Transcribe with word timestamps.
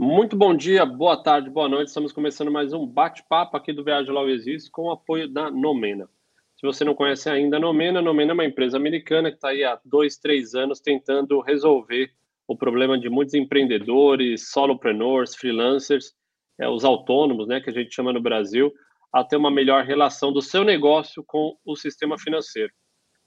Muito 0.00 0.36
bom 0.36 0.54
dia, 0.54 0.86
boa 0.86 1.20
tarde, 1.20 1.50
boa 1.50 1.68
noite. 1.68 1.88
Estamos 1.88 2.12
começando 2.12 2.52
mais 2.52 2.72
um 2.72 2.86
bate-papo 2.86 3.56
aqui 3.56 3.72
do 3.72 3.82
Viagem 3.82 4.12
Logo 4.12 4.28
Existe 4.28 4.70
com 4.70 4.82
o 4.82 4.92
apoio 4.92 5.28
da 5.28 5.50
Nomena. 5.50 6.08
Se 6.54 6.64
você 6.64 6.84
não 6.84 6.94
conhece 6.94 7.28
ainda 7.28 7.56
a 7.56 7.60
Nomena, 7.60 7.98
a 7.98 8.02
Nomena 8.02 8.30
é 8.30 8.34
uma 8.34 8.44
empresa 8.44 8.76
americana 8.76 9.28
que 9.28 9.38
está 9.38 9.48
aí 9.48 9.64
há 9.64 9.76
dois, 9.84 10.16
três 10.16 10.54
anos 10.54 10.78
tentando 10.78 11.40
resolver 11.40 12.12
o 12.46 12.56
problema 12.56 12.96
de 12.96 13.10
muitos 13.10 13.34
empreendedores, 13.34 14.52
solopreneurs, 14.52 15.34
freelancers, 15.34 16.12
é, 16.60 16.68
os 16.68 16.84
autônomos, 16.84 17.48
né, 17.48 17.60
que 17.60 17.68
a 17.68 17.72
gente 17.72 17.92
chama 17.92 18.12
no 18.12 18.22
Brasil, 18.22 18.72
a 19.12 19.24
ter 19.24 19.36
uma 19.36 19.50
melhor 19.50 19.84
relação 19.84 20.32
do 20.32 20.40
seu 20.40 20.62
negócio 20.62 21.24
com 21.26 21.56
o 21.64 21.74
sistema 21.74 22.16
financeiro. 22.16 22.72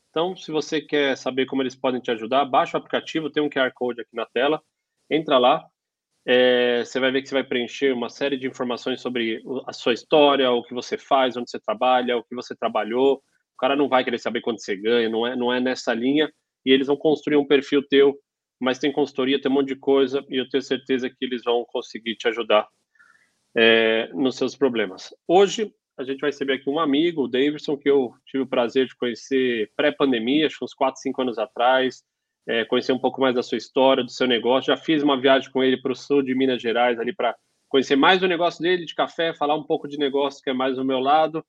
Então, 0.09 0.37
se 0.37 0.49
você 0.53 0.79
quer 0.79 1.17
saber 1.17 1.47
como 1.47 1.61
eles 1.61 1.75
podem 1.75 1.99
te 1.99 2.11
ajudar, 2.11 2.45
baixa 2.45 2.77
o 2.77 2.79
aplicativo, 2.79 3.29
tem 3.29 3.43
um 3.43 3.49
QR 3.49 3.73
Code 3.75 3.99
aqui 3.99 4.15
na 4.15 4.25
tela, 4.25 4.61
entra 5.09 5.37
lá, 5.37 5.67
é, 6.25 6.83
você 6.85 6.99
vai 6.99 7.11
ver 7.11 7.21
que 7.21 7.29
você 7.29 7.35
vai 7.35 7.43
preencher 7.43 7.93
uma 7.93 8.09
série 8.09 8.37
de 8.37 8.47
informações 8.47 9.01
sobre 9.01 9.41
a 9.67 9.73
sua 9.73 9.93
história, 9.93 10.51
o 10.51 10.63
que 10.63 10.73
você 10.73 10.97
faz, 10.97 11.35
onde 11.35 11.49
você 11.49 11.59
trabalha, 11.59 12.17
o 12.17 12.23
que 12.23 12.35
você 12.35 12.55
trabalhou. 12.55 13.15
O 13.15 13.57
cara 13.57 13.75
não 13.75 13.89
vai 13.89 14.03
querer 14.03 14.19
saber 14.19 14.41
quanto 14.41 14.61
você 14.61 14.75
ganha, 14.75 15.09
não 15.09 15.25
é, 15.25 15.35
não 15.35 15.53
é 15.53 15.59
nessa 15.59 15.93
linha. 15.93 16.31
E 16.65 16.71
eles 16.71 16.87
vão 16.87 16.95
construir 16.95 17.37
um 17.37 17.47
perfil 17.47 17.81
teu, 17.87 18.15
mas 18.59 18.77
tem 18.77 18.91
consultoria, 18.91 19.41
tem 19.41 19.51
um 19.51 19.55
monte 19.55 19.69
de 19.69 19.75
coisa, 19.75 20.23
e 20.29 20.37
eu 20.37 20.47
tenho 20.47 20.61
certeza 20.61 21.09
que 21.09 21.25
eles 21.25 21.43
vão 21.43 21.65
conseguir 21.67 22.15
te 22.15 22.27
ajudar 22.27 22.67
é, 23.57 24.09
nos 24.13 24.35
seus 24.35 24.55
problemas. 24.55 25.09
Hoje, 25.27 25.73
a 25.97 26.03
gente 26.03 26.19
vai 26.19 26.29
receber 26.29 26.53
aqui 26.53 26.69
um 26.69 26.79
amigo, 26.79 27.23
o 27.23 27.27
Davidson, 27.27 27.77
que 27.77 27.89
eu 27.89 28.13
tive 28.27 28.43
o 28.43 28.47
prazer 28.47 28.85
de 28.85 28.95
conhecer 28.95 29.71
pré-pandemia, 29.75 30.45
acho 30.45 30.63
uns 30.63 30.73
4, 30.73 31.01
5 31.01 31.21
anos 31.21 31.39
atrás 31.39 32.03
é, 32.47 32.65
conhecer 32.65 32.91
um 32.91 32.99
pouco 32.99 33.21
mais 33.21 33.35
da 33.35 33.43
sua 33.43 33.57
história, 33.57 34.03
do 34.03 34.11
seu 34.11 34.27
negócio. 34.27 34.73
Já 34.73 34.77
fiz 34.77 35.03
uma 35.03 35.19
viagem 35.19 35.51
com 35.51 35.63
ele 35.63 35.77
para 35.77 35.91
o 35.91 35.95
sul 35.95 36.21
de 36.21 36.35
Minas 36.35 36.61
Gerais, 36.61 36.99
ali 36.99 37.13
para 37.13 37.35
conhecer 37.69 37.95
mais 37.95 38.19
do 38.19 38.27
negócio 38.27 38.61
dele 38.61 38.85
de 38.85 38.95
café, 38.95 39.33
falar 39.33 39.55
um 39.55 39.63
pouco 39.63 39.87
de 39.87 39.97
negócio 39.97 40.43
que 40.43 40.49
é 40.49 40.53
mais 40.53 40.75
do 40.75 40.85
meu 40.85 40.99
lado. 40.99 41.45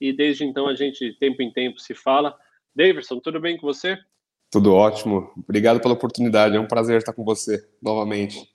E 0.00 0.12
desde 0.12 0.44
então 0.44 0.66
a 0.66 0.74
gente, 0.74 1.12
tempo 1.18 1.42
em 1.42 1.52
tempo, 1.52 1.80
se 1.80 1.94
fala. 1.94 2.36
Davidson, 2.74 3.20
tudo 3.20 3.40
bem 3.40 3.56
com 3.56 3.66
você? 3.66 3.98
Tudo 4.50 4.74
ótimo. 4.74 5.30
Obrigado 5.36 5.80
pela 5.80 5.94
oportunidade. 5.94 6.56
É 6.56 6.60
um 6.60 6.68
prazer 6.68 6.98
estar 6.98 7.12
com 7.12 7.24
você 7.24 7.66
novamente. 7.82 8.48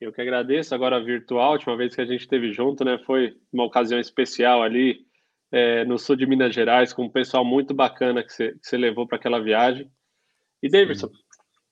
Eu 0.00 0.12
que 0.12 0.20
agradeço. 0.20 0.74
Agora 0.74 1.02
virtual, 1.02 1.50
a 1.50 1.52
última 1.52 1.76
vez 1.76 1.94
que 1.94 2.00
a 2.00 2.06
gente 2.06 2.22
esteve 2.22 2.52
junto, 2.52 2.84
né? 2.84 2.98
Foi 3.04 3.36
uma 3.52 3.64
ocasião 3.64 4.00
especial 4.00 4.62
ali 4.62 5.04
é, 5.52 5.84
no 5.84 5.98
sul 5.98 6.16
de 6.16 6.26
Minas 6.26 6.54
Gerais, 6.54 6.92
com 6.92 7.04
um 7.04 7.10
pessoal 7.10 7.44
muito 7.44 7.74
bacana 7.74 8.22
que 8.22 8.32
você, 8.32 8.52
que 8.52 8.66
você 8.66 8.76
levou 8.78 9.06
para 9.06 9.18
aquela 9.18 9.40
viagem. 9.42 9.90
E 10.62 10.68
Davidson, 10.68 11.08
Sim. 11.08 11.14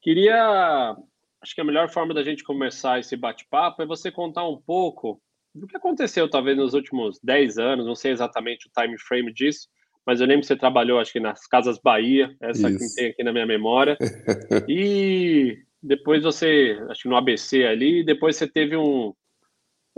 queria. 0.01 0.97
Acho 1.41 1.55
que 1.55 1.61
a 1.61 1.65
melhor 1.65 1.89
forma 1.89 2.13
da 2.13 2.23
gente 2.23 2.43
começar 2.43 2.99
esse 2.99 3.17
bate-papo 3.17 3.83
é 3.83 3.87
você 3.87 4.11
contar 4.11 4.49
um 4.49 4.61
pouco 4.61 5.21
do 5.55 5.67
que 5.67 5.77
aconteceu, 5.77 6.29
talvez, 6.29 6.57
nos 6.57 6.75
últimos 6.75 7.19
10 7.23 7.59
anos, 7.59 7.87
não 7.87 7.95
sei 7.95 8.13
exatamente 8.13 8.67
o 8.67 8.71
time 8.71 8.99
frame 8.99 9.33
disso, 9.33 9.69
mas 10.07 10.21
eu 10.21 10.27
lembro 10.27 10.41
que 10.41 10.47
você 10.47 10.57
trabalhou, 10.57 10.99
acho 10.99 11.13
que 11.13 11.21
nas 11.21 11.47
Casas 11.47 11.79
Bahia, 11.79 12.35
essa 12.41 12.71
Isso. 12.71 12.79
que 12.79 12.95
tem 12.95 13.11
aqui 13.11 13.23
na 13.23 13.33
minha 13.33 13.47
memória. 13.47 13.97
e 14.69 15.59
depois 15.83 16.23
você, 16.23 16.79
acho 16.89 17.03
que 17.03 17.09
no 17.09 17.17
ABC 17.17 17.65
ali, 17.65 18.05
depois 18.05 18.37
você 18.37 18.49
teve 18.49 18.77
um, 18.77 19.13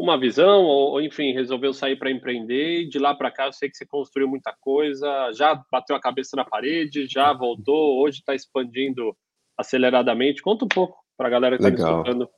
uma 0.00 0.18
visão, 0.18 0.64
ou, 0.64 0.92
ou 0.92 1.02
enfim, 1.02 1.32
resolveu 1.32 1.74
sair 1.74 1.96
para 1.96 2.10
empreender, 2.10 2.82
e 2.82 2.88
de 2.88 2.98
lá 2.98 3.14
para 3.14 3.30
cá 3.30 3.46
eu 3.46 3.52
sei 3.52 3.68
que 3.68 3.76
você 3.76 3.84
construiu 3.84 4.26
muita 4.26 4.54
coisa, 4.60 5.30
já 5.32 5.62
bateu 5.70 5.94
a 5.94 6.00
cabeça 6.00 6.34
na 6.36 6.44
parede, 6.44 7.06
já 7.06 7.32
voltou, 7.34 8.00
hoje 8.02 8.20
está 8.20 8.34
expandindo 8.34 9.14
aceleradamente. 9.58 10.42
Conta 10.42 10.64
um 10.64 10.68
pouco 10.68 10.96
para 11.16 11.28
a 11.28 11.30
galera 11.30 11.58
que 11.58 11.62
está 11.62 11.90
escutando. 11.90 12.28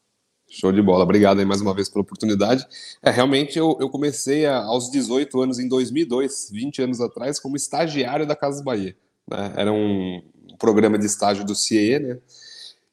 Show 0.50 0.72
de 0.72 0.82
bola, 0.82 1.04
obrigado 1.04 1.38
aí 1.38 1.44
mais 1.44 1.60
uma 1.60 1.72
vez 1.72 1.88
pela 1.88 2.02
oportunidade. 2.02 2.66
É, 3.00 3.10
realmente 3.10 3.58
eu, 3.58 3.76
eu 3.80 3.88
comecei 3.88 4.44
a, 4.44 4.58
aos 4.58 4.90
18 4.90 5.40
anos, 5.40 5.58
em 5.60 5.68
2002, 5.68 6.50
20 6.52 6.82
anos 6.82 7.00
atrás, 7.00 7.38
como 7.38 7.56
estagiário 7.56 8.26
da 8.26 8.34
Casa 8.34 8.62
Bahia. 8.62 8.96
Né? 9.30 9.54
Era 9.56 9.72
um 9.72 10.20
programa 10.58 10.98
de 10.98 11.06
estágio 11.06 11.44
do 11.44 11.54
CIE, 11.54 12.00
né? 12.00 12.18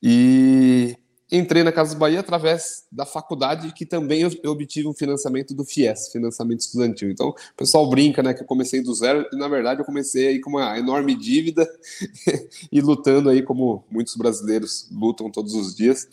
E 0.01 0.95
entrei 1.31 1.63
na 1.63 1.71
Casa 1.71 1.95
Bahia 1.95 2.21
através 2.21 2.85
da 2.91 3.05
faculdade, 3.05 3.71
que 3.73 3.85
também 3.85 4.21
eu, 4.21 4.31
eu, 4.43 4.51
obtive 4.51 4.87
um 4.87 4.93
financiamento 4.93 5.53
do 5.53 5.63
FIES, 5.63 6.09
financiamento 6.11 6.61
estudantil. 6.61 7.11
Então, 7.11 7.29
o 7.29 7.55
pessoal 7.55 7.87
brinca, 7.87 8.23
né, 8.23 8.33
que 8.33 8.41
eu 8.41 8.47
comecei 8.47 8.81
do 8.81 8.93
zero, 8.93 9.25
e 9.31 9.35
na 9.35 9.47
verdade 9.47 9.81
eu 9.81 9.85
comecei 9.85 10.27
aí 10.27 10.39
com 10.39 10.49
uma 10.49 10.77
enorme 10.77 11.15
dívida 11.15 11.69
e 12.71 12.81
lutando 12.81 13.29
aí 13.29 13.43
como 13.43 13.83
muitos 13.91 14.15
brasileiros 14.15 14.87
lutam 14.91 15.29
todos 15.29 15.53
os 15.53 15.75
dias. 15.75 16.07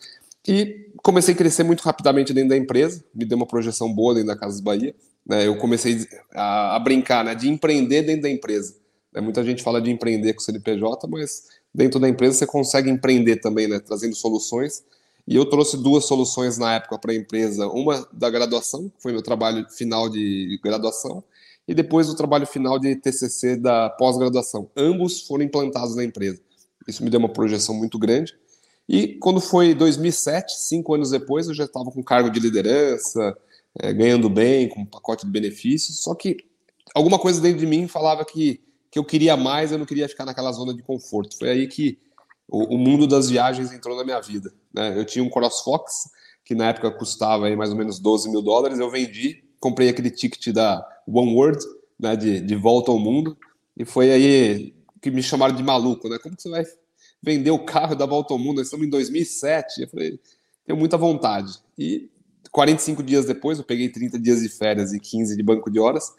E 0.47 0.91
comecei 1.03 1.35
a 1.35 1.37
crescer 1.37 1.65
muito 1.65 1.81
rapidamente 1.81 2.33
dentro 2.33 2.51
da 2.51 2.57
empresa, 2.57 3.03
me 3.15 3.25
deu 3.25 3.37
uma 3.37 3.47
projeção 3.47 3.93
boa 3.93 4.15
dentro 4.15 4.29
da 4.29 4.37
Casa 4.37 4.63
Bahia. 4.63 4.95
Né, 5.25 5.47
eu 5.47 5.57
comecei 5.57 6.07
a, 6.35 6.77
a 6.77 6.79
brincar, 6.79 7.25
né, 7.25 7.35
de 7.35 7.49
empreender 7.49 8.03
dentro 8.03 8.23
da 8.23 8.31
empresa. 8.31 8.77
Né, 9.15 9.23
muita 9.23 9.43
gente 9.43 9.63
fala 9.63 9.81
de 9.81 9.91
empreender 9.91 10.35
com 10.35 10.41
o 10.41 10.45
CNPJ, 10.45 11.09
mas 11.09 11.45
dentro 11.75 11.99
da 11.99 12.09
empresa 12.09 12.39
você 12.39 12.47
consegue 12.47 12.91
empreender 12.91 13.37
também, 13.37 13.67
né, 13.67 13.81
trazendo 13.81 14.15
soluções 14.15 14.85
e 15.27 15.35
eu 15.35 15.45
trouxe 15.45 15.77
duas 15.77 16.05
soluções 16.05 16.57
na 16.57 16.75
época 16.75 16.99
para 16.99 17.13
a 17.13 17.17
empresa: 17.17 17.67
uma 17.69 18.07
da 18.13 18.31
graduação, 18.31 18.89
que 18.89 19.03
foi 19.03 19.13
meu 19.13 19.23
trabalho 19.23 19.67
final 19.69 20.09
de 20.09 20.59
graduação, 20.63 21.23
e 21.67 21.75
depois 21.75 22.09
o 22.09 22.15
trabalho 22.15 22.47
final 22.47 22.79
de 22.79 22.95
TCC 22.95 23.57
da 23.57 23.91
pós-graduação. 23.91 24.71
Ambos 24.77 25.23
foram 25.23 25.45
implantados 25.45 25.97
na 25.97 26.05
empresa. 26.05 26.41
Isso 26.87 27.03
me 27.03 27.11
deu 27.11 27.19
uma 27.19 27.29
projeção 27.29 27.75
muito 27.75 27.99
grande. 27.99 28.35
E 28.89 29.15
quando 29.15 29.41
foi 29.41 29.75
2007, 29.75 30.61
cinco 30.61 30.95
anos 30.95 31.11
depois, 31.11 31.49
eu 31.49 31.55
já 31.55 31.65
estava 31.65 31.91
com 31.91 32.03
cargo 32.05 32.31
de 32.31 32.39
liderança, 32.39 33.37
é, 33.81 33.93
ganhando 33.93 34.31
bem, 34.31 34.69
com 34.69 34.83
um 34.83 34.87
pacote 34.87 35.27
de 35.27 35.33
benefícios. 35.33 36.03
Só 36.03 36.15
que 36.15 36.37
alguma 36.95 37.19
coisa 37.19 37.41
dentro 37.41 37.59
de 37.59 37.67
mim 37.67 37.89
falava 37.89 38.25
que, 38.25 38.61
que 38.89 38.97
eu 38.97 39.05
queria 39.05 39.37
mais, 39.37 39.73
eu 39.73 39.79
não 39.79 39.87
queria 39.87 40.09
ficar 40.09 40.25
naquela 40.25 40.53
zona 40.53 40.73
de 40.73 40.85
conforto. 40.85 41.37
Foi 41.37 41.49
aí 41.51 41.67
que 41.67 41.99
o, 42.49 42.75
o, 42.75 42.79
mundo 42.79 43.07
das 43.07 43.29
viagens 43.29 43.73
entrou 43.73 43.97
na 43.97 44.05
minha 44.05 44.21
vida. 44.21 44.53
Né? 44.73 44.99
Eu 44.99 45.05
tinha 45.05 45.25
um 45.25 45.31
CrossFox, 45.31 46.11
que 46.45 46.55
na 46.55 46.69
época 46.69 46.91
custava 46.91 47.47
aí 47.47 47.57
mais 47.57 47.71
ou 47.71 47.77
menos 47.77 47.99
12 47.99 48.31
mil 48.31 48.43
dólares, 48.43 48.79
eu 48.79 48.91
vendi, 48.91 49.43
comprei 49.59 49.89
aquele 49.89 50.11
ticket 50.11 50.53
da 50.53 50.87
One 51.07 51.35
World, 51.35 51.65
né, 51.99 52.15
de, 52.15 52.41
de 52.41 52.55
volta 52.55 52.91
ao 52.91 52.99
mundo, 52.99 53.37
e 53.77 53.85
foi 53.85 54.13
aí 54.13 54.75
que 55.03 55.11
me 55.11 55.23
chamaram 55.23 55.55
de 55.55 55.63
maluco, 55.63 56.09
né? 56.09 56.19
Como 56.19 56.35
que 56.35 56.43
você 56.43 56.49
vai 56.49 56.65
vender 57.23 57.51
o 57.51 57.65
carro 57.65 57.95
da 57.95 58.07
volta 58.07 58.35
ao 58.35 58.39
mundo? 58.39 58.57
Nós 58.57 58.67
estamos 58.67 58.87
em 58.87 58.91
2007. 58.91 59.83
Eu 59.83 59.89
falei, 59.89 60.21
tenho 60.65 60.79
muita 60.79 60.97
vontade. 60.97 61.61
E 61.79 62.09
45 62.51 63.03
dias 63.03 63.27
depois, 63.27 63.59
eu 63.59 63.65
peguei 63.65 63.89
30 63.89 64.19
dias 64.19 64.41
de 64.41 64.49
férias 64.49 64.93
e 64.93 64.99
15 64.99 65.37
de 65.37 65.43
banco 65.43 65.71
de 65.71 65.79
horas, 65.79 66.13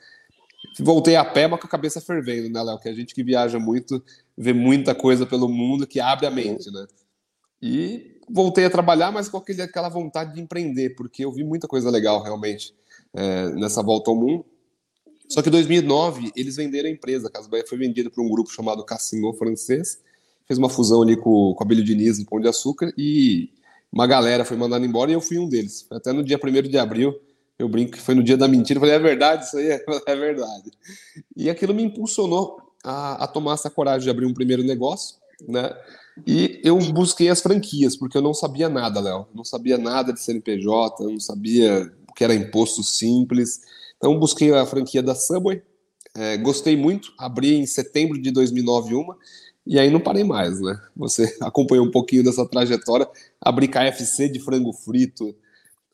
voltei 0.80 1.16
a 1.16 1.26
pé, 1.26 1.48
mas 1.48 1.60
com 1.60 1.68
a 1.68 1.70
cabeça 1.70 2.02
fervendo, 2.02 2.50
né, 2.50 2.62
Léo? 2.62 2.80
Que 2.80 2.90
a 2.90 2.94
gente 2.94 3.14
que 3.14 3.24
viaja 3.24 3.60
muito, 3.60 4.04
vê 4.38 4.54
muita 4.54 4.94
coisa 4.94 5.26
pelo 5.26 5.50
mundo 5.50 5.88
que 5.88 6.00
abre 6.00 6.26
a 6.26 6.32
mente, 6.32 6.72
né? 6.72 6.86
E 7.62 8.20
voltei 8.30 8.66
a 8.66 8.70
trabalhar, 8.70 9.12
mas 9.12 9.30
com 9.30 9.38
aquele, 9.38 9.62
aquela 9.62 9.90
vontade 9.90 10.34
de 10.34 10.42
empreender, 10.42 10.96
porque 10.96 11.26
eu 11.26 11.32
vi 11.32 11.44
muita 11.44 11.68
coisa 11.68 11.90
legal 11.90 12.22
realmente 12.22 12.74
é, 13.14 13.50
nessa 13.50 13.82
volta 13.82 14.12
ao 14.12 14.18
mundo. 14.18 14.46
Só 15.30 15.42
que 15.42 15.50
em 15.50 15.52
2009 15.52 16.32
eles 16.36 16.56
venderam 16.56 16.90
a 16.90 16.92
empresa, 16.92 17.28
a 17.28 17.32
Casa 17.32 17.50
Bahia 17.50 17.66
foi 17.68 17.78
vendida 17.78 18.10
para 18.10 18.24
um 18.24 18.30
grupo 18.30 18.50
chamado 18.52 18.84
Cassino 18.86 19.34
francês, 19.34 20.00
fez 20.48 20.58
uma 20.58 20.70
fusão 20.70 21.02
ali 21.02 21.18
com, 21.18 21.54
com 21.54 21.64
a 21.64 21.68
Bílio 21.68 21.84
Diniz 21.84 22.18
no 22.20 22.26
Pão 22.26 22.40
de 22.40 22.48
Açúcar 22.48 22.94
e 22.98 23.50
uma 23.92 24.08
galera 24.08 24.46
foi 24.46 24.56
mandada 24.56 24.86
embora 24.86 25.12
e 25.12 25.14
eu 25.14 25.22
fui 25.22 25.38
um 25.38 25.50
deles. 25.50 25.86
Até 25.92 26.14
no 26.14 26.24
dia 26.24 26.40
1 26.42 26.70
de 26.70 26.78
abril 26.78 27.20
eu 27.60 27.68
brinco 27.68 27.94
que 27.94 28.02
foi 28.02 28.14
no 28.16 28.24
dia 28.24 28.38
da 28.38 28.48
mentira. 28.48 28.78
Eu 28.78 28.82
falei, 28.82 28.96
é 28.96 29.00
verdade, 29.00 29.46
isso 29.46 29.58
aí 29.58 29.70
é, 30.08 30.16
verdade. 30.16 30.72
E 31.36 31.50
aquilo 31.50 31.74
me 31.74 31.84
impulsionou 31.84 32.62
a, 32.84 33.24
a, 33.24 33.28
tomar 33.28 33.54
essa 33.54 33.70
coragem 33.70 34.04
de 34.04 34.10
abrir 34.10 34.26
um 34.26 34.34
primeiro 34.34 34.64
negócio, 34.64 35.16
né? 35.48 35.76
E 36.26 36.60
eu 36.64 36.78
busquei 36.92 37.30
as 37.30 37.42
franquias, 37.42 37.96
porque 37.96 38.18
eu 38.18 38.22
não 38.22 38.34
sabia 38.34 38.70
nada, 38.70 39.00
Léo. 39.00 39.28
Não 39.36 39.44
sabia 39.44 39.78
nada 39.78 40.12
de 40.12 40.20
CNPJ, 40.20 41.04
não 41.04 41.20
sabia 41.20 41.92
o 42.10 42.14
que 42.14 42.24
era 42.24 42.34
imposto 42.34 42.84
simples. 42.84 43.62
Então 43.98 44.18
busquei 44.20 44.54
a 44.54 44.66
franquia 44.66 45.04
da 45.04 45.14
Subway, 45.14 45.62
é, 46.16 46.38
gostei 46.38 46.76
muito, 46.76 47.14
abri 47.18 47.56
em 47.56 47.66
setembro 47.66 48.20
de 48.20 48.32
2009 48.32 48.96
uma, 48.96 49.16
e 49.66 49.78
aí 49.78 49.92
não 49.92 50.00
parei 50.00 50.24
mais, 50.24 50.60
né? 50.60 50.80
Você 50.96 51.36
acompanhou 51.42 51.86
um 51.86 51.92
pouquinho 51.92 52.24
dessa 52.24 52.46
trajetória, 52.48 53.08
abri 53.42 53.68
KFC 53.68 54.30
de 54.30 54.40
frango 54.40 54.72
frito, 54.74 55.36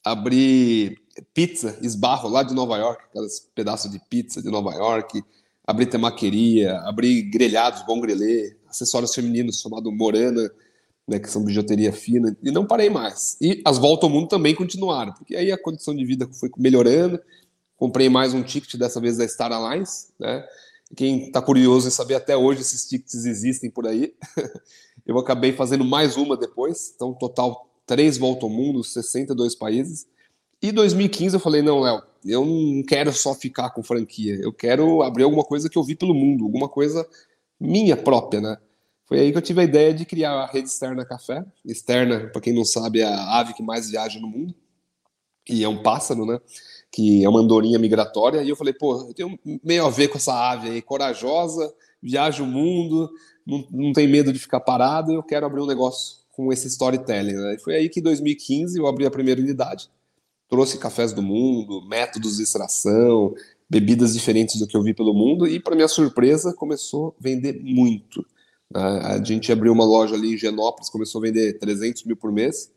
abri 0.04 0.98
pizza, 1.34 1.78
esbarro 1.82 2.28
lá 2.28 2.44
de 2.44 2.54
Nova 2.54 2.78
York, 2.78 3.04
aqueles 3.10 3.40
pedaços 3.54 3.92
de 3.92 4.00
pizza 4.10 4.42
de 4.42 4.50
Nova 4.50 4.74
York, 4.74 5.24
abri 5.66 5.86
temaqueria, 5.86 6.78
abri 6.80 7.22
grelhados, 7.22 7.86
bom 7.86 8.00
grelê, 8.00 8.56
acessórios 8.68 9.14
femininos 9.14 9.62
chamado 9.62 9.92
Morana, 9.92 10.52
né, 11.08 11.20
que 11.20 11.30
são 11.30 11.44
bijuteria 11.44 11.94
fina, 11.94 12.36
e 12.42 12.52
não 12.52 12.66
parei 12.66 12.90
mais. 12.90 13.38
E 13.40 13.62
as 13.66 13.78
voltas 13.78 14.06
ao 14.06 14.10
mundo 14.10 14.28
também 14.28 14.56
continuaram, 14.56 15.14
porque 15.14 15.36
aí 15.36 15.52
a 15.52 15.58
condição 15.58 15.96
de 15.96 16.04
vida 16.06 16.28
foi 16.34 16.50
melhorando, 16.58 17.20
comprei 17.78 18.10
mais 18.10 18.34
um 18.34 18.44
ticket, 18.44 18.76
dessa 18.76 19.00
vez 19.00 19.18
da 19.18 19.28
Star 19.28 19.52
Alliance, 19.52 20.08
né, 20.20 20.46
quem 20.96 21.28
está 21.28 21.42
curioso 21.42 21.88
em 21.88 21.92
saber 21.92 22.16
até 22.16 22.36
hoje 22.36 22.62
esses 22.62 22.88
tickets 22.88 23.26
existem 23.26 23.70
por 23.70 23.88
aí, 23.88 24.14
eu 25.06 25.18
acabei 25.18 25.54
fazendo 25.54 25.84
mais 25.84 26.18
uma 26.18 26.38
depois, 26.38 26.94
então 26.96 27.14
total 27.14 27.73
três 27.86 28.18
voltas 28.18 28.44
ao 28.44 28.50
mundo, 28.50 28.84
62 28.84 29.56
países, 29.56 30.08
E 30.62 30.72
2015 30.72 31.36
eu 31.36 31.40
falei, 31.42 31.62
não, 31.62 31.82
Léo, 31.82 32.02
eu 32.26 32.46
não 32.46 32.84
quero 32.84 33.12
só 33.12 33.34
ficar 33.36 33.72
com 33.72 33.84
franquia, 33.84 34.36
eu 34.42 34.54
quero 34.54 35.02
abrir 35.04 35.24
alguma 35.24 35.44
coisa 35.44 35.70
que 35.70 35.78
eu 35.78 35.84
vi 35.84 35.96
pelo 35.96 36.14
mundo, 36.14 36.46
alguma 36.46 36.70
coisa 36.70 37.06
minha 37.60 37.98
própria, 37.98 38.40
né? 38.40 38.58
Foi 39.06 39.20
aí 39.20 39.32
que 39.32 39.38
eu 39.38 39.42
tive 39.42 39.62
a 39.62 39.64
ideia 39.64 39.94
de 39.94 40.06
criar 40.06 40.32
a 40.32 40.46
rede 40.46 40.70
externa 40.70 41.06
café. 41.06 41.46
Externa, 41.66 42.30
para 42.30 42.42
quem 42.42 42.54
não 42.54 42.64
sabe, 42.64 43.02
é 43.02 43.04
a 43.04 43.40
ave 43.40 43.54
que 43.54 43.62
mais 43.62 43.90
viaja 43.90 44.20
no 44.20 44.28
mundo. 44.28 44.56
E 45.50 45.64
é 45.64 45.68
um 45.68 45.84
pássaro, 45.84 46.26
né? 46.26 46.40
Que 46.92 47.24
é 47.24 47.30
uma 47.30 47.40
andorinha 47.40 47.78
migratória. 47.78 48.42
E 48.42 48.50
eu 48.50 48.56
falei, 48.56 48.74
pô, 48.74 49.08
eu 49.08 49.14
tenho 49.14 49.38
meio 49.64 49.86
a 49.86 49.90
ver 49.90 50.08
com 50.08 50.18
essa 50.18 50.34
ave 50.34 50.70
aí, 50.70 50.82
corajosa, 50.82 51.74
viaja 52.02 52.42
o 52.42 52.48
mundo, 52.48 53.12
não, 53.46 53.68
não 53.70 53.94
tem 53.94 54.08
medo 54.08 54.32
de 54.32 54.40
ficar 54.40 54.62
parado. 54.62 55.12
Eu 55.12 55.22
quero 55.22 55.46
abrir 55.46 55.62
um 55.62 55.68
negócio 55.68 56.23
com 56.34 56.52
esse 56.52 56.68
storytelling. 56.68 57.34
Né? 57.34 57.56
E 57.56 57.60
foi 57.60 57.76
aí 57.76 57.90
que 57.90 58.02
em 58.02 58.04
2015 58.04 58.78
eu 58.78 58.88
abri 58.88 59.06
a 59.06 59.12
primeira 59.12 59.42
unidade 59.42 59.90
trouxe 60.54 60.78
cafés 60.78 61.12
do 61.12 61.24
mundo, 61.24 61.84
métodos 61.88 62.38
de 62.38 62.44
extração, 62.44 63.34
bebidas 63.68 64.14
diferentes 64.14 64.60
do 64.60 64.68
que 64.68 64.78
eu 64.78 64.84
vi 64.84 64.94
pelo 64.94 65.12
mundo 65.12 65.48
e, 65.48 65.60
para 65.60 65.74
minha 65.74 65.88
surpresa, 65.88 66.54
começou 66.54 67.08
a 67.08 67.24
vender 67.24 67.60
muito. 67.64 68.24
A 68.72 69.20
gente 69.24 69.52
abriu 69.52 69.74
uma 69.74 69.84
loja 69.84 70.14
ali 70.14 70.36
em 70.36 70.38
Genópolis, 70.38 70.92
começou 70.92 71.20
a 71.20 71.24
vender 71.24 71.58
300 71.58 72.04
mil 72.04 72.16
por 72.16 72.32
mês, 72.32 72.72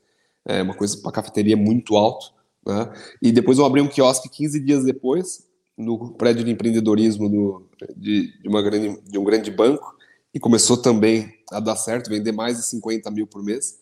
é 0.46 0.62
uma 0.62 0.74
coisa 0.74 0.96
para 0.96 1.12
cafeteria 1.12 1.54
muito 1.54 1.96
alto. 1.96 2.32
Né? 2.66 2.90
E 3.20 3.30
depois 3.30 3.58
eu 3.58 3.66
abri 3.66 3.82
um 3.82 3.88
quiosque 3.88 4.30
15 4.30 4.58
dias 4.60 4.82
depois, 4.82 5.46
no 5.76 6.14
prédio 6.14 6.44
de 6.44 6.50
empreendedorismo 6.50 7.28
do, 7.28 7.66
de, 7.94 8.32
de, 8.40 8.48
grande, 8.48 9.02
de 9.02 9.18
um 9.18 9.24
grande 9.24 9.50
banco, 9.50 9.95
e 10.36 10.38
começou 10.38 10.76
também 10.76 11.32
a 11.50 11.58
dar 11.58 11.76
certo, 11.76 12.10
vender 12.10 12.30
mais 12.30 12.58
de 12.58 12.62
50 12.64 13.10
mil 13.10 13.26
por 13.26 13.42
mês. 13.42 13.78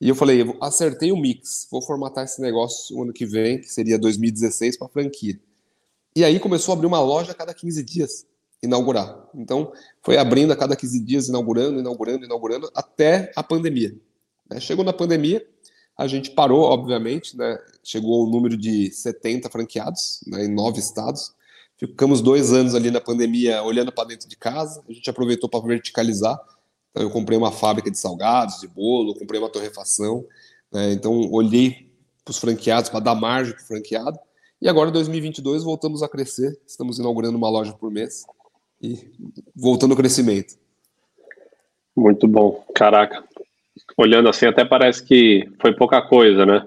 E 0.00 0.08
eu 0.08 0.14
falei, 0.14 0.40
eu 0.40 0.56
acertei 0.60 1.10
o 1.10 1.16
mix, 1.16 1.66
vou 1.68 1.82
formatar 1.82 2.22
esse 2.22 2.40
negócio 2.40 2.96
o 2.96 3.02
ano 3.02 3.12
que 3.12 3.26
vem, 3.26 3.58
que 3.58 3.68
seria 3.68 3.98
2016, 3.98 4.78
para 4.78 4.86
franquia. 4.86 5.36
E 6.14 6.22
aí 6.22 6.38
começou 6.38 6.72
a 6.72 6.76
abrir 6.76 6.86
uma 6.86 7.00
loja 7.00 7.32
a 7.32 7.34
cada 7.34 7.52
15 7.52 7.82
dias, 7.82 8.24
inaugurar. 8.62 9.18
Então, 9.34 9.72
foi 10.00 10.16
abrindo 10.16 10.52
a 10.52 10.56
cada 10.56 10.76
15 10.76 11.00
dias, 11.00 11.26
inaugurando, 11.26 11.80
inaugurando, 11.80 12.24
inaugurando, 12.24 12.70
até 12.72 13.32
a 13.34 13.42
pandemia. 13.42 13.92
Né? 14.48 14.60
Chegou 14.60 14.84
na 14.84 14.92
pandemia, 14.92 15.44
a 15.98 16.06
gente 16.06 16.30
parou, 16.30 16.60
obviamente, 16.66 17.36
né? 17.36 17.58
chegou 17.82 18.24
o 18.24 18.30
número 18.30 18.56
de 18.56 18.92
70 18.92 19.50
franqueados 19.50 20.20
né, 20.24 20.44
em 20.44 20.54
nove 20.54 20.78
estados. 20.78 21.34
Ficamos 21.78 22.20
dois 22.20 22.52
anos 22.52 22.74
ali 22.74 22.90
na 22.90 23.00
pandemia 23.00 23.62
olhando 23.62 23.92
para 23.92 24.08
dentro 24.08 24.28
de 24.28 24.36
casa, 24.36 24.82
a 24.88 24.92
gente 24.92 25.08
aproveitou 25.10 25.48
para 25.48 25.60
verticalizar 25.60 26.38
então, 26.96 27.04
eu 27.04 27.10
comprei 27.10 27.36
uma 27.36 27.52
fábrica 27.52 27.90
de 27.90 27.98
salgados, 27.98 28.58
de 28.58 28.66
bolo, 28.66 29.14
comprei 29.14 29.38
uma 29.38 29.50
torrefação. 29.50 30.24
Né? 30.72 30.92
Então, 30.92 31.30
olhei 31.30 31.90
para 32.24 32.30
os 32.32 32.38
franqueados, 32.38 32.88
para 32.88 33.00
dar 33.00 33.14
margem 33.14 33.52
para 33.52 33.62
o 33.62 33.66
franqueado. 33.66 34.18
E 34.62 34.66
agora, 34.66 34.88
em 34.88 34.92
2022, 34.94 35.62
voltamos 35.62 36.02
a 36.02 36.08
crescer. 36.08 36.58
Estamos 36.66 36.98
inaugurando 36.98 37.36
uma 37.36 37.50
loja 37.50 37.74
por 37.74 37.90
mês 37.90 38.24
e 38.80 39.10
voltando 39.54 39.90
ao 39.90 39.96
crescimento. 39.98 40.54
Muito 41.94 42.26
bom. 42.26 42.64
Caraca. 42.74 43.22
Olhando 43.98 44.30
assim, 44.30 44.46
até 44.46 44.64
parece 44.64 45.04
que 45.04 45.46
foi 45.60 45.74
pouca 45.74 46.00
coisa, 46.00 46.46
né? 46.46 46.66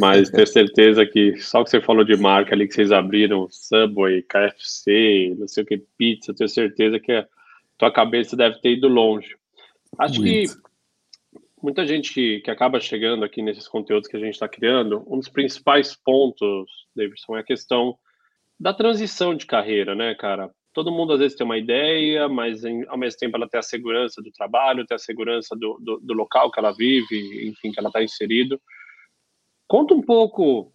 Mas 0.00 0.30
tenho 0.30 0.46
certeza 0.46 1.06
que 1.06 1.36
só 1.36 1.62
que 1.62 1.70
você 1.70 1.80
falou 1.80 2.04
de 2.04 2.16
marca 2.16 2.54
ali 2.54 2.66
que 2.66 2.74
vocês 2.74 2.92
abriram, 2.92 3.48
Subway, 3.50 4.22
KFC, 4.22 5.34
não 5.38 5.48
sei 5.48 5.62
o 5.62 5.66
que, 5.66 5.82
pizza, 5.96 6.34
tenho 6.34 6.48
certeza 6.48 6.98
que 6.98 7.12
é 7.12 7.26
tua 7.78 7.90
cabeça 7.90 8.36
deve 8.36 8.60
ter 8.60 8.72
ido 8.72 8.88
longe. 8.88 9.36
Acho 9.98 10.20
Muito. 10.20 10.54
que 10.54 10.62
muita 11.62 11.86
gente 11.86 12.40
que 12.40 12.50
acaba 12.50 12.80
chegando 12.80 13.24
aqui 13.24 13.40
nesses 13.40 13.68
conteúdos 13.68 14.08
que 14.08 14.16
a 14.16 14.20
gente 14.20 14.34
está 14.34 14.48
criando, 14.48 15.04
um 15.06 15.18
dos 15.18 15.28
principais 15.28 15.94
pontos, 15.94 16.68
Davidson, 16.94 17.36
é 17.36 17.40
a 17.40 17.44
questão 17.44 17.96
da 18.58 18.72
transição 18.72 19.34
de 19.34 19.46
carreira, 19.46 19.94
né, 19.94 20.14
cara? 20.14 20.50
Todo 20.72 20.92
mundo 20.92 21.12
às 21.12 21.18
vezes 21.18 21.36
tem 21.36 21.44
uma 21.44 21.58
ideia, 21.58 22.28
mas 22.28 22.64
em, 22.64 22.84
ao 22.88 22.96
mesmo 22.96 23.18
tempo 23.18 23.36
ela 23.36 23.48
tem 23.48 23.58
a 23.58 23.62
segurança 23.62 24.22
do 24.22 24.32
trabalho, 24.32 24.86
tem 24.86 24.94
a 24.94 24.98
segurança 24.98 25.54
do, 25.54 25.78
do, 25.80 26.00
do 26.00 26.14
local 26.14 26.50
que 26.50 26.58
ela 26.58 26.72
vive, 26.72 27.48
enfim, 27.48 27.70
que 27.70 27.78
ela 27.78 27.88
está 27.88 28.02
inserido. 28.02 28.60
Conta 29.66 29.94
um 29.94 30.02
pouco 30.02 30.72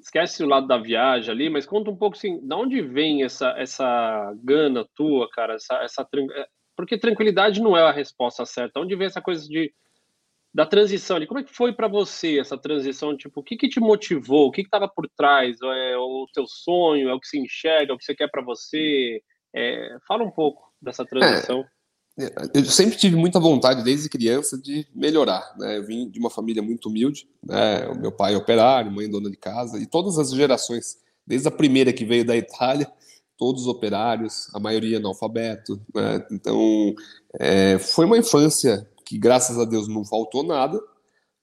esquece 0.00 0.44
o 0.44 0.48
lado 0.48 0.66
da 0.66 0.78
viagem 0.78 1.30
ali, 1.30 1.50
mas 1.50 1.66
conta 1.66 1.90
um 1.90 1.96
pouco 1.96 2.16
assim, 2.16 2.38
de 2.40 2.54
onde 2.54 2.80
vem 2.80 3.24
essa, 3.24 3.50
essa 3.58 4.34
gana 4.42 4.86
tua, 4.94 5.28
cara, 5.30 5.54
essa, 5.54 5.74
essa 5.82 6.08
é, 6.36 6.46
porque 6.76 6.96
tranquilidade 6.96 7.60
não 7.60 7.76
é 7.76 7.82
a 7.82 7.90
resposta 7.92 8.46
certa. 8.46 8.80
Onde 8.80 8.94
vem 8.94 9.06
essa 9.06 9.20
coisa 9.20 9.46
de 9.48 9.72
da 10.54 10.64
transição 10.64 11.16
ali? 11.16 11.26
Como 11.26 11.40
é 11.40 11.44
que 11.44 11.52
foi 11.52 11.72
para 11.72 11.88
você 11.88 12.38
essa 12.38 12.56
transição? 12.56 13.16
Tipo, 13.16 13.40
o 13.40 13.42
que 13.42 13.56
que 13.56 13.68
te 13.68 13.80
motivou? 13.80 14.46
O 14.46 14.50
que 14.50 14.62
que 14.62 14.68
estava 14.68 14.88
por 14.88 15.08
trás? 15.16 15.58
É 15.60 15.96
o 15.96 16.26
teu 16.32 16.46
sonho? 16.46 17.08
É 17.08 17.14
o 17.14 17.20
que 17.20 17.28
se 17.28 17.38
enxerga? 17.38 17.92
É 17.92 17.94
o 17.94 17.98
que 17.98 18.04
você 18.04 18.14
quer 18.14 18.30
para 18.30 18.42
você? 18.42 19.22
É, 19.54 19.96
fala 20.06 20.24
um 20.24 20.30
pouco 20.30 20.72
dessa 20.80 21.04
transição. 21.04 21.60
É. 21.60 21.77
Eu 22.52 22.64
sempre 22.64 22.96
tive 22.96 23.14
muita 23.14 23.38
vontade, 23.38 23.84
desde 23.84 24.08
criança, 24.08 24.58
de 24.58 24.84
melhorar. 24.92 25.54
Né? 25.56 25.78
Eu 25.78 25.86
vim 25.86 26.10
de 26.10 26.18
uma 26.18 26.28
família 26.28 26.60
muito 26.60 26.88
humilde. 26.88 27.28
Né? 27.44 27.86
O 27.88 27.94
meu 27.94 28.10
pai 28.10 28.34
é 28.34 28.36
operário, 28.36 28.90
mãe 28.90 29.08
dona 29.08 29.30
de 29.30 29.36
casa, 29.36 29.78
e 29.78 29.86
todas 29.86 30.18
as 30.18 30.30
gerações, 30.30 30.98
desde 31.24 31.46
a 31.46 31.52
primeira 31.52 31.92
que 31.92 32.04
veio 32.04 32.24
da 32.24 32.36
Itália, 32.36 32.90
todos 33.36 33.68
operários, 33.68 34.52
a 34.52 34.58
maioria 34.58 34.98
analfabeto. 34.98 35.80
Né? 35.94 36.26
Então, 36.32 36.92
é, 37.38 37.78
foi 37.78 38.04
uma 38.04 38.18
infância 38.18 38.88
que, 39.06 39.16
graças 39.16 39.56
a 39.56 39.64
Deus, 39.64 39.86
não 39.86 40.04
faltou 40.04 40.42
nada, 40.42 40.80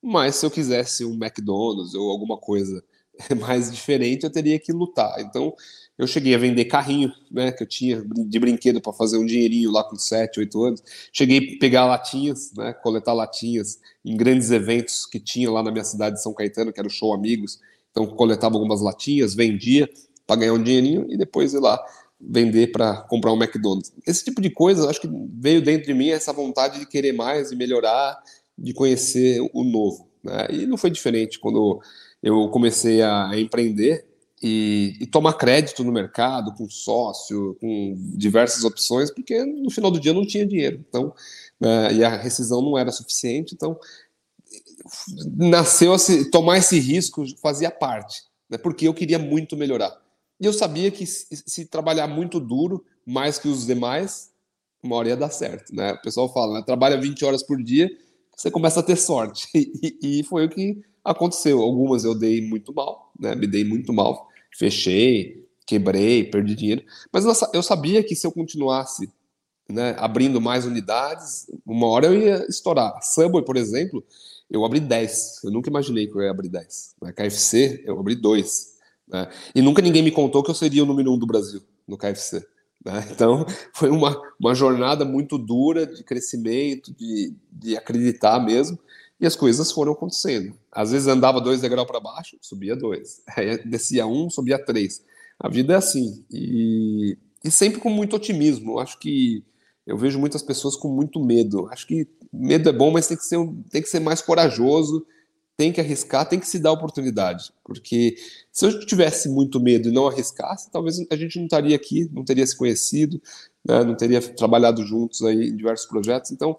mas 0.02 0.36
se 0.36 0.44
eu 0.44 0.50
quisesse 0.50 1.06
um 1.06 1.14
McDonald's 1.14 1.94
ou 1.94 2.10
alguma 2.10 2.36
coisa 2.36 2.84
mais 3.40 3.70
diferente, 3.70 4.24
eu 4.24 4.30
teria 4.30 4.58
que 4.58 4.72
lutar. 4.72 5.20
Então, 5.20 5.54
eu 5.98 6.06
cheguei 6.06 6.34
a 6.34 6.38
vender 6.38 6.66
carrinho, 6.66 7.10
né, 7.30 7.52
que 7.52 7.62
eu 7.62 7.66
tinha 7.66 8.04
de 8.04 8.38
brinquedo 8.38 8.80
para 8.80 8.92
fazer 8.92 9.16
um 9.16 9.24
dinheirinho 9.24 9.70
lá 9.70 9.82
com 9.82 9.96
7, 9.96 10.40
8 10.40 10.64
anos. 10.64 10.82
Cheguei 11.12 11.38
a 11.38 11.58
pegar 11.58 11.86
latinhas, 11.86 12.52
né, 12.54 12.74
coletar 12.74 13.14
latinhas 13.14 13.80
em 14.04 14.16
grandes 14.16 14.50
eventos 14.50 15.06
que 15.06 15.18
tinha 15.18 15.50
lá 15.50 15.62
na 15.62 15.70
minha 15.70 15.84
cidade 15.84 16.16
de 16.16 16.22
São 16.22 16.34
Caetano, 16.34 16.72
que 16.72 16.78
era 16.78 16.86
o 16.86 16.90
Show 16.90 17.14
Amigos. 17.14 17.60
Então, 17.90 18.06
coletava 18.06 18.56
algumas 18.56 18.82
latinhas, 18.82 19.34
vendia 19.34 19.88
para 20.26 20.40
ganhar 20.40 20.52
um 20.52 20.62
dinheirinho 20.62 21.06
e 21.08 21.16
depois 21.16 21.54
ir 21.54 21.60
lá 21.60 21.82
vender 22.20 22.72
para 22.72 23.02
comprar 23.02 23.32
um 23.32 23.42
McDonald's. 23.42 23.92
Esse 24.06 24.24
tipo 24.24 24.40
de 24.40 24.50
coisa, 24.50 24.88
acho 24.90 25.00
que 25.00 25.08
veio 25.32 25.62
dentro 25.62 25.86
de 25.86 25.94
mim 25.94 26.08
essa 26.10 26.32
vontade 26.32 26.78
de 26.78 26.86
querer 26.86 27.12
mais, 27.12 27.50
de 27.50 27.56
melhorar, 27.56 28.18
de 28.58 28.74
conhecer 28.74 29.40
o 29.52 29.64
novo. 29.64 30.08
Né? 30.22 30.46
E 30.50 30.66
não 30.66 30.76
foi 30.76 30.90
diferente 30.90 31.38
quando 31.38 31.80
eu 32.22 32.48
comecei 32.50 33.00
a 33.02 33.30
empreender 33.34 34.04
e, 34.42 34.96
e, 35.00 35.06
tomar 35.06 35.32
crédito 35.34 35.82
no 35.82 35.90
mercado, 35.90 36.52
com 36.52 36.68
sócio, 36.68 37.56
com 37.60 37.94
diversas 38.16 38.64
opções, 38.64 39.10
porque 39.10 39.44
no 39.44 39.70
final 39.70 39.90
do 39.90 39.98
dia 39.98 40.12
não 40.12 40.26
tinha 40.26 40.46
dinheiro. 40.46 40.84
Então, 40.88 41.14
né, 41.58 41.94
e 41.94 42.04
a 42.04 42.16
rescisão 42.16 42.60
não 42.60 42.76
era 42.76 42.92
suficiente, 42.92 43.54
então 43.54 43.78
nasceu 45.36 45.94
assim, 45.94 46.30
tomar 46.30 46.58
esse 46.58 46.78
risco 46.78 47.24
fazia 47.40 47.70
parte, 47.70 48.24
né, 48.48 48.58
porque 48.58 48.86
eu 48.86 48.94
queria 48.94 49.18
muito 49.18 49.56
melhorar. 49.56 49.96
E 50.38 50.44
eu 50.44 50.52
sabia 50.52 50.90
que 50.90 51.06
se, 51.06 51.26
se, 51.46 51.64
trabalhar 51.64 52.06
muito 52.06 52.38
duro, 52.38 52.84
mais 53.06 53.38
que 53.38 53.48
os 53.48 53.64
demais, 53.64 54.30
uma 54.82 54.96
hora 54.96 55.08
ia 55.08 55.16
dar 55.16 55.30
certo. 55.30 55.74
Né? 55.74 55.92
O 55.92 56.02
pessoal 56.02 56.30
fala, 56.30 56.58
né, 56.58 56.64
trabalha 56.64 57.00
20 57.00 57.24
horas 57.24 57.42
por 57.42 57.62
dia, 57.62 57.90
você 58.36 58.50
começa 58.50 58.80
a 58.80 58.82
ter 58.82 58.96
sorte. 58.96 59.48
E, 59.82 60.20
e 60.20 60.22
foi 60.24 60.44
o 60.44 60.48
que 60.50 60.82
aconteceu. 61.06 61.62
Algumas 61.62 62.04
eu 62.04 62.14
dei 62.14 62.40
muito 62.40 62.74
mal, 62.74 63.12
né? 63.18 63.34
Me 63.34 63.46
dei 63.46 63.64
muito 63.64 63.92
mal. 63.92 64.28
Fechei, 64.56 65.46
quebrei, 65.66 66.24
perdi 66.24 66.54
dinheiro. 66.54 66.84
Mas 67.12 67.24
eu 67.52 67.62
sabia 67.62 68.02
que 68.02 68.14
se 68.14 68.26
eu 68.26 68.32
continuasse 68.32 69.10
né, 69.68 69.96
abrindo 69.98 70.40
mais 70.40 70.64
unidades, 70.64 71.46
uma 71.66 71.86
hora 71.88 72.06
eu 72.06 72.14
ia 72.14 72.46
estourar. 72.48 73.02
Subway, 73.02 73.44
por 73.44 73.56
exemplo, 73.56 74.04
eu 74.50 74.64
abri 74.64 74.80
10. 74.80 75.40
Eu 75.44 75.50
nunca 75.50 75.68
imaginei 75.68 76.06
que 76.06 76.16
eu 76.16 76.22
ia 76.22 76.30
abrir 76.30 76.48
10. 76.48 76.96
Na 77.02 77.12
KFC, 77.12 77.82
eu 77.84 77.98
abri 77.98 78.14
2. 78.14 78.76
Né? 79.08 79.28
E 79.54 79.62
nunca 79.62 79.82
ninguém 79.82 80.02
me 80.02 80.10
contou 80.10 80.42
que 80.42 80.50
eu 80.50 80.54
seria 80.54 80.82
o 80.82 80.86
número 80.86 81.12
um 81.12 81.18
do 81.18 81.26
Brasil 81.26 81.60
no 81.86 81.96
KFC. 81.96 82.46
Né? 82.84 83.04
Então, 83.10 83.44
foi 83.72 83.90
uma, 83.90 84.20
uma 84.38 84.54
jornada 84.54 85.04
muito 85.04 85.36
dura 85.36 85.86
de 85.86 86.04
crescimento, 86.04 86.94
de, 86.94 87.34
de 87.50 87.76
acreditar 87.76 88.38
mesmo. 88.38 88.78
E 89.18 89.26
as 89.26 89.34
coisas 89.34 89.72
foram 89.72 89.92
acontecendo. 89.92 90.54
Às 90.70 90.90
vezes 90.90 91.08
andava 91.08 91.40
dois 91.40 91.60
degraus 91.60 91.86
para 91.86 92.00
baixo, 92.00 92.36
subia 92.40 92.76
dois. 92.76 93.22
Aí 93.36 93.58
descia 93.64 94.06
um, 94.06 94.28
subia 94.28 94.58
três. 94.62 95.02
A 95.38 95.48
vida 95.48 95.74
é 95.74 95.76
assim. 95.76 96.24
E, 96.30 97.16
e 97.44 97.50
sempre 97.50 97.80
com 97.80 97.90
muito 97.90 98.16
otimismo. 98.16 98.78
Acho 98.78 98.98
que 98.98 99.42
eu 99.86 99.96
vejo 99.96 100.18
muitas 100.18 100.42
pessoas 100.42 100.76
com 100.76 100.88
muito 100.88 101.22
medo. 101.22 101.68
Acho 101.70 101.86
que 101.86 102.08
medo 102.32 102.68
é 102.68 102.72
bom, 102.72 102.90
mas 102.90 103.06
tem 103.06 103.16
que 103.16 103.24
ser, 103.24 103.38
tem 103.70 103.80
que 103.80 103.88
ser 103.88 104.00
mais 104.00 104.20
corajoso, 104.20 105.06
tem 105.56 105.72
que 105.72 105.80
arriscar, 105.80 106.28
tem 106.28 106.38
que 106.38 106.46
se 106.46 106.58
dar 106.58 106.72
oportunidade. 106.72 107.50
Porque 107.64 108.16
se 108.52 108.66
eu 108.66 108.80
tivesse 108.80 109.28
muito 109.28 109.58
medo 109.58 109.88
e 109.88 109.92
não 109.92 110.06
arriscasse, 110.06 110.70
talvez 110.70 110.98
a 111.10 111.16
gente 111.16 111.38
não 111.38 111.46
estaria 111.46 111.74
aqui, 111.74 112.10
não 112.12 112.24
teria 112.24 112.46
se 112.46 112.56
conhecido, 112.56 113.20
né, 113.64 113.82
não 113.82 113.96
teria 113.96 114.20
trabalhado 114.20 114.84
juntos 114.84 115.22
aí 115.22 115.48
em 115.48 115.56
diversos 115.56 115.86
projetos. 115.86 116.30
Então, 116.30 116.56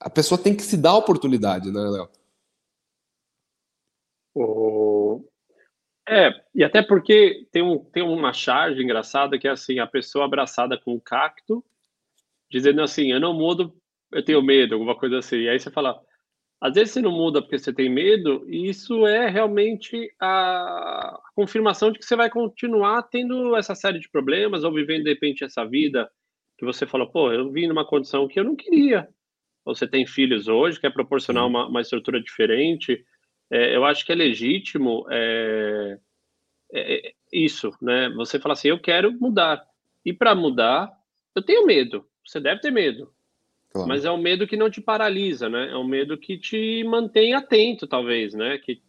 a 0.00 0.10
pessoa 0.10 0.42
tem 0.42 0.54
que 0.54 0.62
se 0.62 0.76
dar 0.76 0.90
a 0.90 0.98
oportunidade, 0.98 1.70
né, 1.70 1.80
Léo? 1.80 2.08
É, 6.08 6.30
e 6.54 6.62
até 6.62 6.82
porque 6.82 7.46
tem, 7.50 7.62
um, 7.62 7.78
tem 7.78 8.02
uma 8.02 8.32
charge 8.32 8.82
engraçada 8.82 9.38
que 9.38 9.48
é 9.48 9.50
assim, 9.50 9.78
a 9.80 9.86
pessoa 9.86 10.24
abraçada 10.24 10.78
com 10.78 10.94
o 10.94 11.00
cacto, 11.00 11.64
dizendo 12.50 12.80
assim, 12.80 13.10
eu 13.10 13.18
não 13.18 13.34
mudo, 13.34 13.74
eu 14.12 14.24
tenho 14.24 14.42
medo, 14.42 14.74
alguma 14.74 14.96
coisa 14.96 15.18
assim. 15.18 15.38
E 15.38 15.48
aí 15.48 15.58
você 15.58 15.70
fala, 15.70 16.00
às 16.60 16.74
vezes 16.74 16.94
você 16.94 17.02
não 17.02 17.10
muda 17.10 17.42
porque 17.42 17.58
você 17.58 17.72
tem 17.72 17.90
medo, 17.90 18.44
e 18.48 18.68
isso 18.68 19.06
é 19.06 19.28
realmente 19.28 20.12
a 20.20 21.18
confirmação 21.34 21.90
de 21.90 21.98
que 21.98 22.04
você 22.04 22.14
vai 22.14 22.30
continuar 22.30 23.02
tendo 23.04 23.56
essa 23.56 23.74
série 23.74 23.98
de 23.98 24.08
problemas 24.08 24.62
ou 24.62 24.72
vivendo 24.72 25.04
de 25.04 25.10
repente 25.10 25.44
essa 25.44 25.64
vida 25.64 26.08
que 26.56 26.64
você 26.64 26.86
fala, 26.86 27.10
pô, 27.10 27.32
eu 27.32 27.50
vim 27.50 27.66
numa 27.66 27.84
condição 27.84 28.28
que 28.28 28.38
eu 28.38 28.44
não 28.44 28.54
queria. 28.54 29.08
Você 29.66 29.86
tem 29.86 30.06
filhos 30.06 30.48
hoje, 30.48 30.80
quer 30.80 30.92
proporcionar 30.92 31.46
uma, 31.46 31.66
uma 31.66 31.80
estrutura 31.80 32.20
diferente. 32.20 33.04
É, 33.50 33.76
eu 33.76 33.84
acho 33.84 34.06
que 34.06 34.12
é 34.12 34.14
legítimo 34.14 35.04
é, 35.10 35.98
é, 36.72 37.08
é 37.08 37.12
isso, 37.32 37.72
né? 37.82 38.08
Você 38.10 38.38
fala 38.38 38.54
assim, 38.54 38.68
eu 38.68 38.80
quero 38.80 39.12
mudar. 39.12 39.66
E 40.04 40.12
para 40.12 40.34
mudar, 40.34 40.90
eu 41.34 41.42
tenho 41.42 41.66
medo. 41.66 42.06
Você 42.24 42.40
deve 42.40 42.60
ter 42.60 42.70
medo. 42.70 43.12
Claro. 43.72 43.88
Mas 43.88 44.04
é 44.04 44.10
um 44.10 44.16
medo 44.16 44.46
que 44.46 44.56
não 44.56 44.70
te 44.70 44.80
paralisa, 44.80 45.48
né? 45.48 45.70
É 45.70 45.76
um 45.76 45.86
medo 45.86 46.16
que 46.16 46.38
te 46.38 46.82
mantém 46.84 47.34
atento, 47.34 47.86
talvez, 47.86 48.32
né? 48.32 48.58
Que 48.58 48.80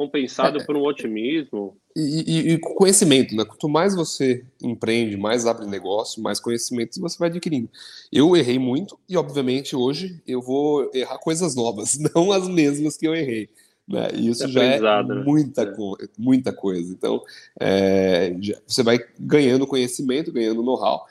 compensado 0.00 0.58
é, 0.58 0.64
por 0.64 0.74
um 0.76 0.82
otimismo. 0.82 1.76
E, 1.94 2.24
e, 2.26 2.52
e, 2.52 2.58
conhecimento, 2.58 3.36
né? 3.36 3.44
Quanto 3.44 3.68
mais 3.68 3.94
você 3.94 4.42
empreende, 4.62 5.14
mais 5.18 5.44
abre 5.44 5.66
negócio, 5.66 6.22
mais 6.22 6.40
conhecimentos 6.40 6.96
você 6.96 7.18
vai 7.18 7.28
adquirindo. 7.28 7.68
Eu 8.10 8.34
errei 8.34 8.58
muito 8.58 8.98
e, 9.06 9.14
obviamente, 9.18 9.76
hoje 9.76 10.22
eu 10.26 10.40
vou 10.40 10.90
errar 10.94 11.18
coisas 11.18 11.54
novas, 11.54 11.98
não 12.14 12.32
as 12.32 12.48
mesmas 12.48 12.96
que 12.96 13.06
eu 13.06 13.14
errei. 13.14 13.50
Né? 13.86 14.08
E 14.14 14.28
isso 14.30 14.44
é 14.44 14.48
já 14.48 14.62
é 14.62 14.80
né? 14.80 15.22
muita, 15.22 15.62
é. 15.62 15.66
Co 15.66 15.98
muita 16.16 16.50
coisa. 16.50 16.90
Então, 16.90 17.20
é, 17.60 18.34
já, 18.40 18.56
você 18.66 18.82
vai 18.82 18.98
ganhando 19.18 19.66
conhecimento, 19.66 20.32
ganhando 20.32 20.62
know-how 20.62 21.04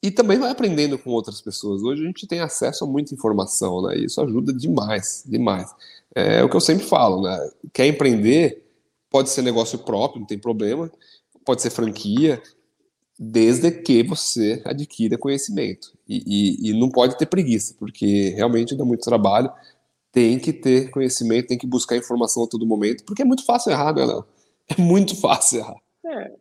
e 0.00 0.10
também 0.12 0.38
vai 0.38 0.50
aprendendo 0.50 0.96
com 0.96 1.10
outras 1.10 1.40
pessoas. 1.40 1.82
Hoje 1.82 2.04
a 2.04 2.06
gente 2.06 2.28
tem 2.28 2.38
acesso 2.38 2.84
a 2.84 2.86
muita 2.86 3.12
informação, 3.12 3.82
né? 3.82 3.96
E 3.96 4.04
isso 4.04 4.20
ajuda 4.20 4.52
demais, 4.52 5.24
demais. 5.26 5.74
É 6.16 6.42
o 6.42 6.48
que 6.48 6.56
eu 6.56 6.60
sempre 6.62 6.86
falo, 6.86 7.20
né? 7.20 7.50
Quer 7.74 7.86
empreender, 7.86 8.64
pode 9.10 9.28
ser 9.28 9.42
negócio 9.42 9.78
próprio, 9.80 10.20
não 10.20 10.26
tem 10.26 10.38
problema, 10.38 10.90
pode 11.44 11.60
ser 11.60 11.68
franquia, 11.68 12.42
desde 13.18 13.70
que 13.70 14.02
você 14.02 14.62
adquira 14.64 15.18
conhecimento. 15.18 15.92
E, 16.08 16.22
e, 16.26 16.70
e 16.70 16.80
não 16.80 16.88
pode 16.88 17.18
ter 17.18 17.26
preguiça, 17.26 17.76
porque 17.78 18.30
realmente 18.30 18.74
dá 18.74 18.82
muito 18.82 19.04
trabalho. 19.04 19.52
Tem 20.10 20.38
que 20.38 20.54
ter 20.54 20.90
conhecimento, 20.90 21.48
tem 21.48 21.58
que 21.58 21.66
buscar 21.66 21.98
informação 21.98 22.44
a 22.44 22.48
todo 22.48 22.64
momento, 22.64 23.04
porque 23.04 23.20
é 23.20 23.24
muito 23.24 23.44
fácil 23.44 23.72
errar, 23.72 23.94
né, 23.94 24.06
Léo? 24.06 24.24
É 24.68 24.80
muito 24.80 25.14
fácil 25.20 25.58
errar. 25.58 25.76
É, 26.06 26.32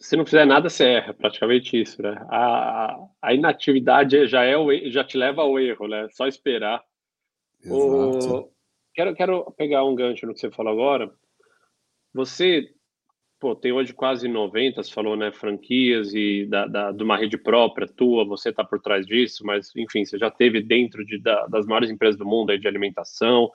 se 0.00 0.16
não 0.16 0.26
fizer 0.26 0.44
nada, 0.44 0.68
você 0.68 0.84
erra, 0.84 1.14
praticamente 1.14 1.80
isso, 1.80 2.02
né? 2.02 2.20
A, 2.28 2.98
a 3.22 3.32
inatividade 3.32 4.26
já 4.26 4.42
é 4.42 4.56
o, 4.56 4.72
já 4.90 5.04
te 5.04 5.16
leva 5.16 5.42
ao 5.42 5.56
erro, 5.56 5.86
né? 5.86 6.08
Só 6.10 6.26
esperar. 6.26 6.82
O, 7.64 8.50
quero, 9.00 9.14
quero 9.14 9.50
pegar 9.52 9.84
um 9.84 9.94
gancho 9.94 10.26
no 10.26 10.34
que 10.34 10.40
você 10.40 10.50
falou 10.50 10.72
agora. 10.72 11.12
Você 12.12 12.68
pô, 13.38 13.56
tem 13.56 13.72
hoje 13.72 13.94
quase 13.94 14.28
90, 14.28 14.82
você 14.82 14.92
falou, 14.92 15.16
né, 15.16 15.32
franquias 15.32 16.12
e 16.12 16.44
da, 16.46 16.66
da, 16.66 16.92
de 16.92 17.02
uma 17.02 17.16
rede 17.16 17.38
própria 17.38 17.88
tua, 17.88 18.22
você 18.22 18.50
está 18.50 18.62
por 18.62 18.80
trás 18.80 19.06
disso, 19.06 19.46
mas, 19.46 19.74
enfim, 19.74 20.04
você 20.04 20.18
já 20.18 20.30
teve 20.30 20.60
dentro 20.62 21.04
de, 21.06 21.18
da, 21.18 21.46
das 21.46 21.64
maiores 21.64 21.90
empresas 21.90 22.18
do 22.18 22.26
mundo 22.26 22.50
aí 22.50 22.58
de 22.58 22.68
alimentação, 22.68 23.50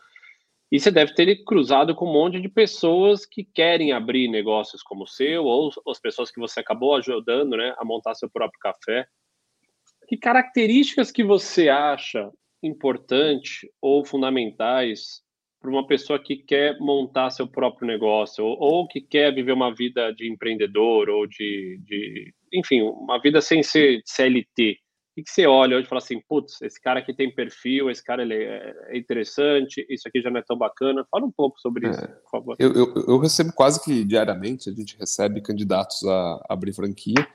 e 0.71 0.79
você 0.79 0.89
deve 0.89 1.13
ter 1.13 1.43
cruzado 1.43 1.93
com 1.93 2.09
um 2.09 2.13
monte 2.13 2.41
de 2.41 2.49
pessoas 2.49 3.27
que 3.27 3.43
querem 3.43 3.91
abrir 3.91 4.27
negócios 4.27 4.81
como 4.81 5.03
o 5.03 5.07
seu, 5.07 5.45
ou 5.45 5.71
as 5.87 5.99
pessoas 5.99 6.31
que 6.31 6.39
você 6.39 6.59
acabou 6.59 6.95
ajudando 6.95 7.55
né, 7.55 7.75
a 7.77 7.85
montar 7.85 8.15
seu 8.15 8.27
próprio 8.27 8.59
café. 8.59 9.07
Que 10.07 10.17
características 10.17 11.11
que 11.11 11.23
você 11.23 11.69
acha 11.69 12.31
importante 12.63 13.71
ou 13.79 14.03
fundamentais 14.03 15.24
para 15.65 15.73
uma 15.73 15.87
pessoa 15.87 16.19
que 16.19 16.37
quer 16.37 16.77
montar 16.79 17.29
seu 17.31 17.47
próprio 17.47 17.87
negócio, 17.87 18.45
ou, 18.45 18.57
ou, 18.59 18.87
que 18.87 19.01
quer 19.01 19.33
viver 19.33 19.51
uma 19.51 19.73
vida 19.73 20.11
de 20.13 20.31
empreendedor, 20.31 21.09
ou 21.09 21.25
de, 21.25 21.79
de 21.83 22.33
enfim, 22.53 22.81
uma 22.81 23.19
vida 23.19 23.41
sem 23.41 23.63
ser 23.63 24.01
CLT? 24.05 24.77
que, 25.15 25.23
que 25.23 25.31
você 25.31 25.47
olha 25.47 25.77
hoje 25.77 25.85
e 25.85 25.89
fala 25.89 26.01
assim, 26.01 26.21
putz, 26.27 26.61
esse 26.61 26.79
cara 26.79 26.99
aqui 26.99 27.13
tem 27.13 27.33
perfil, 27.33 27.89
esse 27.89 28.03
cara 28.03 28.21
ele 28.21 28.33
é, 28.33 28.75
é 28.89 28.97
interessante, 28.97 29.85
isso 29.89 30.07
aqui 30.07 30.21
já 30.21 30.29
não 30.29 30.39
é 30.39 30.43
tão 30.43 30.57
bacana. 30.57 31.05
Fala 31.09 31.25
um 31.25 31.31
pouco 31.31 31.57
sobre 31.59 31.87
é, 31.87 31.91
isso, 31.91 32.01
por 32.01 32.31
favor. 32.31 32.55
Eu, 32.59 32.73
eu, 32.73 32.93
eu, 33.07 33.17
recebo 33.17 33.53
quase 33.53 33.81
que 33.81 34.03
diariamente, 34.03 34.69
a 34.69 34.73
gente 34.73 34.97
recebe 34.99 35.41
candidatos 35.41 36.03
a 36.03 36.45
abrir 36.49 36.73
franquia, 36.73 37.25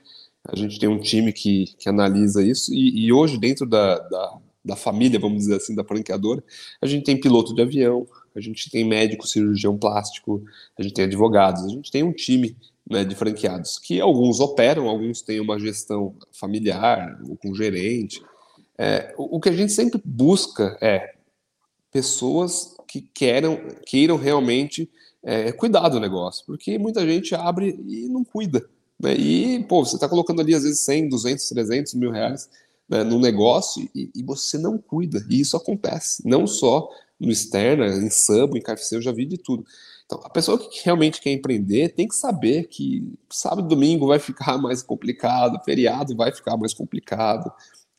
a 0.46 0.54
gente 0.54 0.78
tem 0.78 0.88
um 0.88 1.00
time 1.00 1.32
que, 1.32 1.74
que 1.78 1.88
analisa 1.88 2.42
isso, 2.42 2.72
e, 2.72 3.06
e 3.06 3.12
hoje 3.12 3.38
dentro 3.38 3.66
da, 3.66 3.98
da, 3.98 4.38
da, 4.64 4.76
família, 4.76 5.18
vamos 5.18 5.38
dizer 5.38 5.56
assim, 5.56 5.74
da 5.74 5.84
franqueadora, 5.84 6.44
a 6.82 6.86
gente 6.86 7.04
tem 7.04 7.18
piloto 7.18 7.54
de 7.54 7.62
avião, 7.62 8.06
a 8.34 8.40
gente 8.40 8.70
tem 8.70 8.84
médico, 8.84 9.26
cirurgião 9.26 9.76
plástico, 9.76 10.42
a 10.78 10.82
gente 10.82 10.94
tem 10.94 11.04
advogados, 11.04 11.64
a 11.64 11.68
gente 11.68 11.90
tem 11.90 12.02
um 12.02 12.12
time 12.12 12.56
né, 12.88 13.04
de 13.04 13.14
franqueados, 13.14 13.78
que 13.78 14.00
alguns 14.00 14.40
operam, 14.40 14.88
alguns 14.88 15.22
têm 15.22 15.40
uma 15.40 15.58
gestão 15.58 16.14
familiar, 16.32 17.20
ou 17.28 17.36
com 17.36 17.54
gerente. 17.54 18.22
É, 18.76 19.14
o, 19.16 19.38
que 19.38 19.48
a 19.48 19.52
gente 19.52 19.72
sempre 19.72 20.00
busca 20.04 20.76
é 20.80 21.14
pessoas 21.92 22.74
que 22.88 23.02
queiram, 23.14 23.60
queiram 23.86 24.16
realmente 24.16 24.90
é, 25.22 25.52
cuidar 25.52 25.88
do 25.88 26.00
negócio, 26.00 26.44
porque 26.46 26.78
muita 26.78 27.06
gente 27.06 27.34
abre 27.34 27.78
e 27.86 28.08
não 28.08 28.24
cuida. 28.24 28.68
Né? 28.98 29.14
E, 29.14 29.64
pô, 29.64 29.84
você 29.84 29.96
está 29.96 30.08
colocando 30.08 30.40
ali 30.40 30.54
às 30.54 30.62
vezes 30.62 30.80
100, 30.80 31.08
200, 31.08 31.48
300 31.48 31.94
mil 31.94 32.10
reais 32.10 32.48
né, 32.88 33.04
no 33.04 33.18
negócio 33.18 33.88
e, 33.94 34.10
e, 34.14 34.22
você 34.22 34.58
não 34.58 34.76
cuida. 34.76 35.24
E 35.30 35.40
isso 35.40 35.56
acontece, 35.56 36.26
não 36.26 36.46
só 36.46 36.90
no 37.20 37.30
externo, 37.30 37.84
em 37.84 38.10
sub, 38.10 38.58
em 38.58 38.62
KFC, 38.62 38.96
eu 38.96 39.02
já 39.02 39.12
vi 39.12 39.26
de 39.26 39.36
tudo. 39.36 39.64
Então, 40.06 40.20
a 40.24 40.30
pessoa 40.30 40.58
que 40.58 40.82
realmente 40.84 41.20
quer 41.20 41.30
empreender 41.30 41.90
tem 41.90 42.08
que 42.08 42.16
saber 42.16 42.66
que 42.66 43.12
sábado 43.28 43.66
e 43.66 43.68
domingo 43.68 44.08
vai 44.08 44.18
ficar 44.18 44.58
mais 44.58 44.82
complicado, 44.82 45.62
feriado 45.64 46.16
vai 46.16 46.32
ficar 46.32 46.56
mais 46.56 46.74
complicado, 46.74 47.52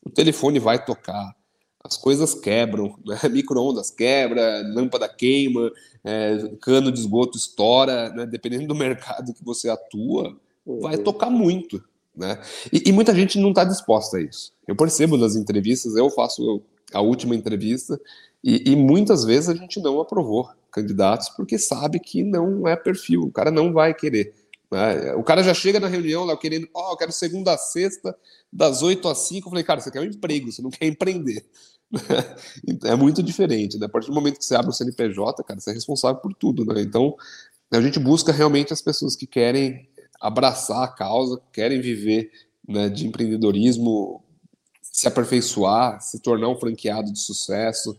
o 0.04 0.10
telefone 0.10 0.58
vai 0.58 0.84
tocar, 0.84 1.34
as 1.82 1.96
coisas 1.96 2.34
quebram, 2.34 2.98
né? 3.06 3.18
micro-ondas 3.30 3.90
quebra, 3.90 4.62
lâmpada 4.74 5.08
queima, 5.08 5.70
é, 6.04 6.50
cano 6.60 6.92
de 6.92 7.00
esgoto 7.00 7.38
estoura, 7.38 8.10
né? 8.10 8.26
dependendo 8.26 8.66
do 8.66 8.74
mercado 8.76 9.32
que 9.32 9.44
você 9.44 9.70
atua, 9.70 10.36
vai 10.66 10.96
uhum. 10.96 11.04
tocar 11.04 11.30
muito. 11.30 11.82
Né? 12.14 12.38
E, 12.70 12.90
e 12.90 12.92
muita 12.92 13.14
gente 13.14 13.38
não 13.38 13.50
está 13.50 13.64
disposta 13.64 14.18
a 14.18 14.20
isso. 14.20 14.52
Eu 14.68 14.76
percebo 14.76 15.16
nas 15.16 15.34
entrevistas, 15.34 15.96
eu 15.96 16.10
faço 16.10 16.62
a 16.92 17.00
última 17.00 17.34
entrevista, 17.34 17.98
e, 18.42 18.72
e 18.72 18.76
muitas 18.76 19.24
vezes 19.24 19.48
a 19.48 19.54
gente 19.54 19.80
não 19.80 20.00
aprovou 20.00 20.48
candidatos 20.70 21.28
porque 21.30 21.58
sabe 21.58 22.00
que 22.00 22.24
não 22.24 22.66
é 22.66 22.74
perfil, 22.74 23.22
o 23.22 23.30
cara 23.30 23.50
não 23.50 23.72
vai 23.72 23.94
querer. 23.94 24.34
Né? 24.70 25.14
O 25.14 25.22
cara 25.22 25.42
já 25.42 25.52
chega 25.52 25.78
na 25.78 25.86
reunião 25.86 26.24
lá 26.24 26.36
querendo, 26.36 26.68
ó, 26.74 26.88
oh, 26.88 26.92
eu 26.92 26.96
quero 26.96 27.12
segunda 27.12 27.52
a 27.52 27.58
sexta, 27.58 28.16
das 28.50 28.82
8 28.82 29.06
às 29.06 29.18
5. 29.18 29.46
Eu 29.46 29.50
falei, 29.50 29.64
cara, 29.64 29.80
você 29.80 29.90
quer 29.90 30.00
um 30.00 30.04
emprego, 30.04 30.50
você 30.50 30.62
não 30.62 30.70
quer 30.70 30.86
empreender. 30.86 31.44
é 32.84 32.96
muito 32.96 33.22
diferente, 33.22 33.78
né? 33.78 33.84
A 33.84 33.88
partir 33.88 34.08
do 34.08 34.14
momento 34.14 34.38
que 34.38 34.44
você 34.44 34.54
abre 34.54 34.70
o 34.70 34.72
CNPJ, 34.72 35.44
cara, 35.44 35.60
você 35.60 35.70
é 35.70 35.74
responsável 35.74 36.20
por 36.20 36.32
tudo, 36.32 36.64
né? 36.64 36.80
Então, 36.80 37.14
a 37.70 37.80
gente 37.80 37.98
busca 37.98 38.32
realmente 38.32 38.72
as 38.72 38.80
pessoas 38.80 39.14
que 39.14 39.26
querem 39.26 39.88
abraçar 40.20 40.84
a 40.84 40.88
causa, 40.88 41.40
querem 41.52 41.80
viver 41.80 42.30
né, 42.66 42.88
de 42.88 43.06
empreendedorismo, 43.06 44.22
se 44.80 45.06
aperfeiçoar, 45.06 46.00
se 46.00 46.20
tornar 46.20 46.48
um 46.48 46.58
franqueado 46.58 47.12
de 47.12 47.18
sucesso, 47.18 47.96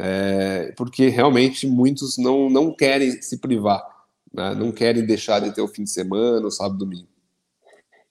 é, 0.00 0.72
porque 0.76 1.08
realmente 1.08 1.66
muitos 1.66 2.16
não, 2.16 2.48
não 2.48 2.72
querem 2.72 3.20
se 3.20 3.40
privar, 3.40 3.82
né? 4.32 4.54
não 4.54 4.70
querem 4.70 5.04
deixar 5.04 5.40
de 5.40 5.52
ter 5.52 5.60
o 5.60 5.66
fim 5.66 5.82
de 5.82 5.90
semana, 5.90 6.46
o 6.46 6.50
sábado 6.52 6.78
domingo. 6.78 7.08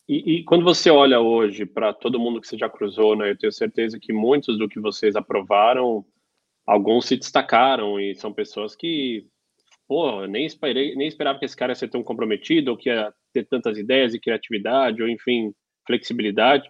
E, 0.07 0.35
e 0.35 0.43
quando 0.43 0.65
você 0.65 0.89
olha 0.89 1.21
hoje 1.21 1.65
para 1.65 1.93
todo 1.93 2.19
mundo 2.19 2.41
que 2.41 2.47
você 2.47 2.57
já 2.57 2.69
cruzou, 2.69 3.15
né, 3.15 3.31
eu 3.31 3.37
tenho 3.37 3.51
certeza 3.53 3.97
que 3.99 4.11
muitos 4.11 4.57
do 4.57 4.67
que 4.67 4.81
vocês 4.81 5.15
aprovaram, 5.15 6.05
alguns 6.65 7.05
se 7.05 7.15
destacaram 7.15 7.97
e 7.97 8.13
são 8.15 8.33
pessoas 8.33 8.75
que, 8.75 9.25
pô, 9.87 10.25
nem, 10.27 10.45
esperei, 10.45 10.93
nem 10.93 11.07
esperava 11.07 11.39
que 11.39 11.45
esse 11.45 11.55
cara 11.55 11.71
ia 11.71 11.75
ser 11.75 11.87
tão 11.87 12.03
comprometido 12.03 12.71
ou 12.71 12.77
que 12.77 12.89
ia 12.89 13.13
ter 13.33 13.45
tantas 13.47 13.77
ideias 13.77 14.13
e 14.13 14.19
criatividade 14.19 15.01
ou, 15.01 15.07
enfim, 15.07 15.53
flexibilidade 15.85 16.69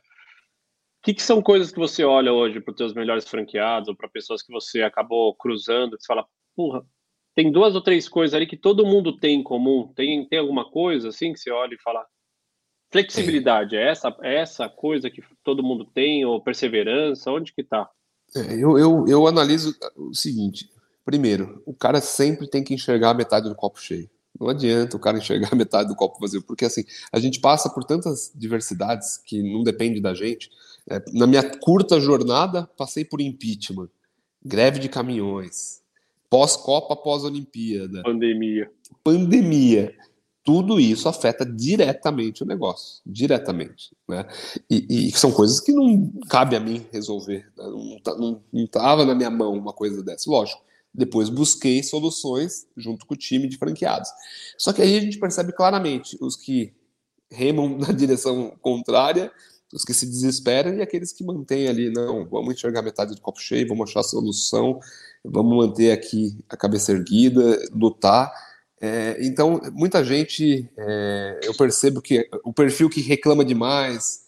que, 1.07 1.13
que 1.13 1.23
são 1.23 1.41
coisas 1.41 1.71
que 1.71 1.79
você 1.79 2.03
olha 2.03 2.33
hoje 2.33 2.59
para 2.59 2.73
os 2.73 2.77
seus 2.77 2.93
melhores 2.93 3.25
franqueados 3.25 3.87
ou 3.87 3.95
para 3.95 4.09
pessoas 4.09 4.41
que 4.41 4.51
você 4.51 4.81
acabou 4.81 5.33
cruzando, 5.33 5.95
que 5.95 6.03
você 6.03 6.07
fala, 6.07 6.25
porra, 6.53 6.85
tem 7.33 7.49
duas 7.49 7.75
ou 7.75 7.81
três 7.81 8.09
coisas 8.09 8.33
ali 8.33 8.45
que 8.45 8.57
todo 8.57 8.85
mundo 8.85 9.17
tem 9.17 9.39
em 9.39 9.43
comum? 9.43 9.89
Tem, 9.95 10.27
tem 10.27 10.37
alguma 10.37 10.69
coisa 10.69 11.07
assim 11.07 11.31
que 11.31 11.39
você 11.39 11.49
olha 11.49 11.75
e 11.75 11.81
fala, 11.81 12.05
flexibilidade, 12.91 13.77
é 13.77 13.89
essa, 13.89 14.13
é 14.21 14.35
essa 14.41 14.67
coisa 14.67 15.09
que 15.09 15.23
todo 15.45 15.63
mundo 15.63 15.85
tem, 15.85 16.25
ou 16.25 16.43
perseverança, 16.43 17.31
onde 17.31 17.53
que 17.53 17.61
está? 17.61 17.89
É, 18.35 18.55
eu, 18.55 18.77
eu, 18.77 19.05
eu 19.07 19.27
analiso 19.27 19.77
o 19.95 20.13
seguinte, 20.13 20.69
primeiro, 21.05 21.63
o 21.65 21.73
cara 21.73 22.01
sempre 22.01 22.49
tem 22.49 22.65
que 22.65 22.73
enxergar 22.73 23.11
a 23.11 23.13
metade 23.13 23.47
do 23.47 23.55
copo 23.55 23.79
cheio. 23.79 24.09
Não 24.37 24.49
adianta 24.49 24.97
o 24.97 24.99
cara 24.99 25.17
enxergar 25.17 25.49
metade 25.55 25.87
do 25.87 25.95
copo 25.95 26.19
vazio, 26.19 26.43
porque 26.43 26.65
assim, 26.65 26.83
a 27.13 27.19
gente 27.19 27.39
passa 27.39 27.69
por 27.69 27.85
tantas 27.85 28.29
diversidades 28.35 29.17
que 29.17 29.41
não 29.41 29.63
depende 29.63 30.01
da 30.01 30.13
gente. 30.13 30.49
É, 30.89 31.03
na 31.13 31.27
minha 31.27 31.43
curta 31.59 31.99
jornada, 31.99 32.69
passei 32.77 33.03
por 33.03 33.19
impeachment, 33.19 33.89
greve 34.43 34.79
de 34.79 34.87
caminhões, 34.87 35.81
pós-Copa, 36.29 36.95
pós-Olimpíada. 36.95 38.03
Pandemia. 38.03 38.71
Pandemia. 39.03 39.95
Tudo 40.43 40.79
isso 40.79 41.09
afeta 41.09 41.45
diretamente 41.45 42.41
o 42.41 42.45
negócio, 42.45 43.01
diretamente. 43.05 43.93
Né? 44.07 44.25
E, 44.69 45.09
e 45.09 45.11
são 45.11 45.29
coisas 45.29 45.59
que 45.59 45.73
não 45.73 46.09
cabe 46.29 46.55
a 46.55 46.59
mim 46.59 46.85
resolver. 46.89 47.45
Né? 47.57 47.65
Não 48.17 48.41
estava 48.53 49.05
na 49.05 49.13
minha 49.13 49.29
mão 49.29 49.53
uma 49.53 49.73
coisa 49.73 50.01
dessa. 50.01 50.31
Lógico, 50.31 50.61
depois 50.93 51.29
busquei 51.29 51.83
soluções 51.83 52.65
junto 52.77 53.05
com 53.05 53.13
o 53.13 53.17
time 53.17 53.47
de 53.47 53.57
franqueados. 53.57 54.09
Só 54.57 54.71
que 54.71 54.81
aí 54.81 54.97
a 54.97 55.01
gente 55.01 55.19
percebe 55.19 55.51
claramente 55.51 56.17
os 56.21 56.37
que 56.37 56.73
remam 57.29 57.69
na 57.77 57.91
direção 57.91 58.57
contrária, 58.61 59.31
os 59.73 59.83
que 59.83 59.93
se 59.93 60.05
desesperam 60.05 60.75
e 60.75 60.81
aqueles 60.81 61.11
que 61.11 61.23
mantêm 61.23 61.67
ali, 61.67 61.89
não, 61.91 62.25
vamos 62.25 62.53
enxergar 62.53 62.81
metade 62.81 63.13
do 63.13 63.21
copo 63.21 63.39
cheio, 63.39 63.67
vamos 63.67 63.89
achar 63.89 63.99
a 63.99 64.03
solução, 64.03 64.79
vamos 65.23 65.57
manter 65.57 65.91
aqui 65.91 66.37
a 66.49 66.55
cabeça 66.55 66.91
erguida, 66.91 67.59
lutar. 67.71 68.31
É, 68.79 69.17
então, 69.21 69.59
muita 69.73 70.03
gente, 70.03 70.69
é, 70.77 71.39
eu 71.43 71.53
percebo 71.53 72.01
que 72.01 72.29
o 72.43 72.53
perfil 72.53 72.89
que 72.89 73.01
reclama 73.01 73.43
demais, 73.43 74.27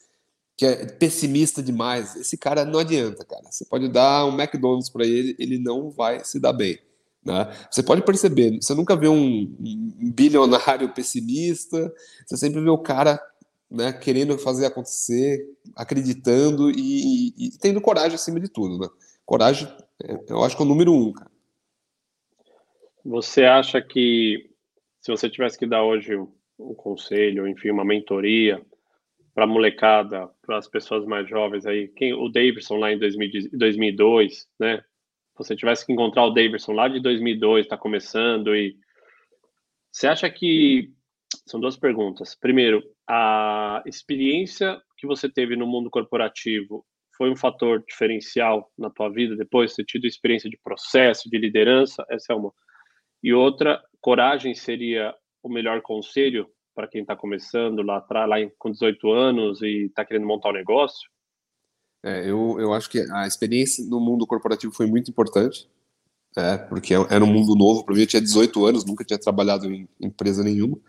que 0.58 0.66
é 0.66 0.86
pessimista 0.86 1.64
demais, 1.64 2.16
esse 2.18 2.38
cara 2.38 2.66
não 2.66 2.80
adianta, 2.80 3.24
cara. 3.24 3.50
Você 3.50 3.64
pode 3.64 3.88
dar 3.88 4.26
um 4.26 4.38
McDonald's 4.38 4.90
para 4.90 5.06
ele, 5.06 5.36
ele 5.40 5.58
não 5.58 5.90
vai 5.90 6.24
se 6.26 6.40
dar 6.40 6.52
bem. 6.52 6.78
Né? 7.24 7.50
Você 7.72 7.82
pode 7.84 8.02
perceber, 8.02 8.58
você 8.62 8.74
nunca 8.74 8.96
vê 8.96 9.08
um, 9.08 9.56
um 9.60 10.12
bilionário 10.12 10.90
pessimista, 10.94 11.94
você 12.26 12.36
sempre 12.36 12.60
vê 12.60 12.70
o 12.70 12.78
cara 12.78 13.22
né, 13.70 13.94
querendo 13.94 14.38
fazer 14.38 14.66
acontecer, 14.66 15.46
acreditando 15.76 16.72
e, 16.72 17.34
e, 17.36 17.48
e, 17.48 17.58
tendo 17.60 17.82
coragem 17.82 18.16
acima 18.16 18.40
de 18.40 18.50
tudo, 18.50 18.80
né? 18.80 18.88
Coragem, 19.26 19.68
é, 20.04 20.18
eu 20.30 20.44
acho 20.44 20.56
que 20.56 20.62
é 20.62 20.66
o 20.66 20.68
número 20.68 20.94
um, 20.94 21.14
cara. 21.14 21.30
Você 23.06 23.44
acha 23.44 23.82
que 23.82 24.50
se 25.00 25.12
você 25.12 25.30
tivesse 25.30 25.58
que 25.58 25.68
dar 25.68 25.84
hoje 25.84 26.16
um 26.16 26.74
conselho, 26.74 27.48
enfim, 27.48 27.70
uma 27.70 27.86
mentoria 27.86 28.62
para 29.34 29.46
a 29.46 29.48
molecada, 29.48 30.30
para 30.42 30.58
as 30.58 30.68
pessoas 30.68 31.06
mais 31.06 31.30
jovens 31.30 31.66
aí, 31.66 31.88
quem 31.90 32.14
o 32.14 32.28
Davidson 32.28 32.78
lá 32.78 32.92
em 32.92 33.00
2002, 33.00 34.48
né? 34.60 34.84
Você 35.38 35.56
tivesse 35.56 35.86
que 35.86 35.94
encontrar 35.94 36.26
o 36.26 36.32
Davidson 36.32 36.74
lá 36.74 36.90
de 36.90 37.00
2002, 37.00 37.66
está 37.66 37.78
começando 37.78 38.54
e 38.54 38.76
você 39.92 40.08
acha 40.08 40.30
que 40.30 40.92
são 41.46 41.60
duas 41.60 41.78
perguntas. 41.78 42.36
Primeiro, 42.36 42.84
a 43.10 43.82
experiência 43.88 44.80
que 44.96 45.08
você 45.08 45.28
teve 45.28 45.56
no 45.56 45.66
mundo 45.66 45.90
corporativo 45.90 46.86
foi 47.18 47.32
um 47.32 47.36
fator 47.36 47.84
diferencial 47.86 48.72
na 48.78 48.90
tua 48.92 49.10
vida 49.10 49.36
depois 49.36 49.72
de 49.72 49.78
ter 49.78 49.86
tido 49.86 50.06
experiência 50.06 50.50
de 50.50 50.60
processo, 50.64 51.28
de 51.28 51.38
liderança? 51.38 52.06
Essa 52.10 52.34
é 52.34 52.36
uma. 52.36 52.54
E 53.24 53.34
outra, 53.34 53.82
coragem 54.00 54.54
seria 54.54 55.14
o 55.42 55.50
melhor 55.50 55.82
conselho 55.82 56.48
para 56.76 56.88
quem 56.88 57.02
está 57.02 57.16
começando 57.16 57.82
lá 57.82 57.98
atrás, 57.98 58.30
lá 58.30 58.36
com 58.58 58.72
18 58.72 59.12
anos 59.12 59.62
e 59.62 59.88
está 59.88 60.06
querendo 60.06 60.28
montar 60.28 60.50
um 60.50 60.54
negócio? 60.54 61.10
É, 62.06 62.30
eu, 62.30 62.58
eu 62.60 62.74
acho 62.74 62.90
que 62.90 63.00
a 63.12 63.28
experiência 63.28 63.84
no 63.86 64.00
mundo 64.00 64.26
corporativo 64.26 64.72
foi 64.72 64.86
muito 64.86 65.10
importante, 65.10 65.68
é, 66.38 66.58
porque 66.58 66.94
era 66.94 67.24
um 67.24 67.28
mundo 67.28 67.56
novo. 67.56 67.84
Para 67.84 67.96
mim, 67.96 68.02
eu 68.02 68.08
tinha 68.08 68.22
18 68.22 68.66
anos, 68.66 68.86
nunca 68.86 69.04
tinha 69.04 69.20
trabalhado 69.20 69.66
em 69.66 69.90
empresa 70.00 70.44
nenhuma. 70.44 70.80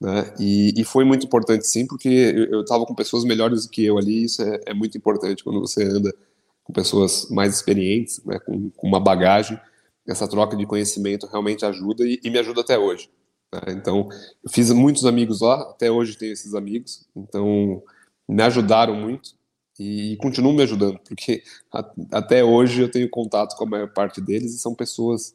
Né? 0.00 0.34
E, 0.38 0.74
e, 0.76 0.84
foi 0.84 1.04
muito 1.04 1.24
importante, 1.26 1.66
sim, 1.66 1.86
porque 1.86 2.08
eu 2.08 2.62
estava 2.62 2.84
com 2.84 2.94
pessoas 2.94 3.24
melhores 3.24 3.64
do 3.64 3.70
que 3.70 3.84
eu 3.84 3.96
ali. 3.98 4.24
Isso 4.24 4.42
é, 4.42 4.60
é, 4.66 4.74
muito 4.74 4.98
importante 4.98 5.42
quando 5.42 5.60
você 5.60 5.84
anda 5.84 6.14
com 6.62 6.72
pessoas 6.72 7.28
mais 7.30 7.54
experientes, 7.54 8.22
né? 8.24 8.38
com, 8.40 8.70
com, 8.70 8.86
uma 8.86 9.00
bagagem. 9.00 9.58
Essa 10.06 10.28
troca 10.28 10.56
de 10.56 10.66
conhecimento 10.66 11.26
realmente 11.26 11.64
ajuda 11.64 12.04
e, 12.04 12.20
e 12.22 12.30
me 12.30 12.38
ajuda 12.38 12.60
até 12.60 12.78
hoje. 12.78 13.08
Né? 13.52 13.72
Então, 13.72 14.08
eu 14.42 14.50
fiz 14.50 14.70
muitos 14.70 15.06
amigos 15.06 15.40
lá, 15.40 15.62
até 15.62 15.90
hoje 15.90 16.18
tenho 16.18 16.32
esses 16.32 16.54
amigos. 16.54 17.06
Então, 17.16 17.82
me 18.28 18.42
ajudaram 18.42 18.94
muito 18.94 19.34
e 19.78 20.16
continuam 20.20 20.54
me 20.54 20.62
ajudando, 20.62 20.98
porque 21.00 21.42
a, 21.72 21.84
até 22.12 22.44
hoje 22.44 22.80
eu 22.80 22.90
tenho 22.90 23.08
contato 23.08 23.56
com 23.56 23.64
a 23.64 23.68
maior 23.68 23.92
parte 23.92 24.20
deles 24.20 24.54
e 24.54 24.58
são 24.58 24.74
pessoas 24.74 25.34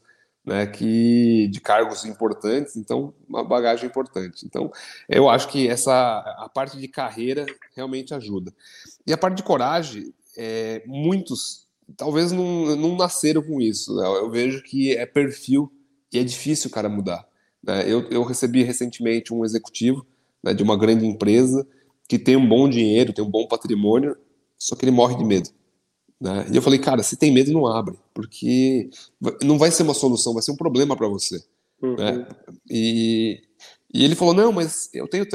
né, 0.50 0.66
que 0.66 1.48
de 1.50 1.62
cargos 1.62 2.06
importantes, 2.06 2.76
então 2.76 3.14
uma 3.28 3.44
bagagem 3.44 3.88
importante. 3.88 4.48
Então, 4.48 4.72
eu 5.08 5.30
acho 5.30 5.48
que 5.48 5.68
essa 5.68 5.92
a 6.40 6.50
parte 6.52 6.76
de 6.76 6.88
carreira 6.88 7.46
realmente 7.76 8.16
ajuda. 8.16 8.52
E 9.06 9.14
a 9.14 9.18
parte 9.18 9.38
de 9.38 9.44
coragem, 9.44 10.12
é, 10.36 10.82
muitos 10.88 11.68
talvez 11.96 12.32
não, 12.32 12.76
não 12.76 12.98
nasceram 12.98 13.44
com 13.44 13.62
isso. 13.62 13.96
Né? 13.96 14.08
Eu 14.08 14.32
vejo 14.32 14.64
que 14.64 14.96
é 14.98 15.06
perfil 15.06 15.72
e 16.12 16.18
é 16.18 16.24
difícil 16.24 16.70
o 16.70 16.74
cara 16.74 16.90
mudar. 16.90 17.28
Né? 17.64 17.84
Eu, 17.88 18.10
eu 18.10 18.24
recebi 18.24 18.64
recentemente 18.64 19.32
um 19.32 19.46
executivo 19.46 20.04
né, 20.44 20.52
de 20.52 20.64
uma 20.64 20.76
grande 20.76 21.06
empresa 21.06 21.68
que 22.08 22.18
tem 22.18 22.36
um 22.36 22.48
bom 22.48 22.68
dinheiro, 22.68 23.14
tem 23.14 23.24
um 23.24 23.30
bom 23.30 23.48
patrimônio, 23.48 24.18
só 24.58 24.76
que 24.76 24.84
ele 24.84 24.92
morre 24.92 25.16
de 25.16 25.24
medo. 25.24 25.52
Né? 26.20 26.48
E 26.52 26.56
eu 26.56 26.62
falei, 26.62 26.80
cara, 26.80 27.02
se 27.02 27.16
tem 27.16 27.32
medo, 27.32 27.52
não 27.52 27.66
abre, 27.66 27.96
porque 28.14 28.90
não 29.44 29.58
vai 29.58 29.72
ser 29.72 29.84
uma 29.84 29.94
solução, 29.94 30.34
vai 30.34 30.44
ser 30.44 30.52
um 30.52 30.58
problema 30.58 30.96
para 30.96 31.08
você. 31.08 31.42
Uhum. 31.82 31.96
Né? 31.96 32.28
E, 32.70 33.42
e 33.94 34.04
ele 34.04 34.16
falou, 34.16 34.34
não, 34.34 34.52
mas 34.52 34.90
eu 34.94 35.08
tenho 35.08 35.26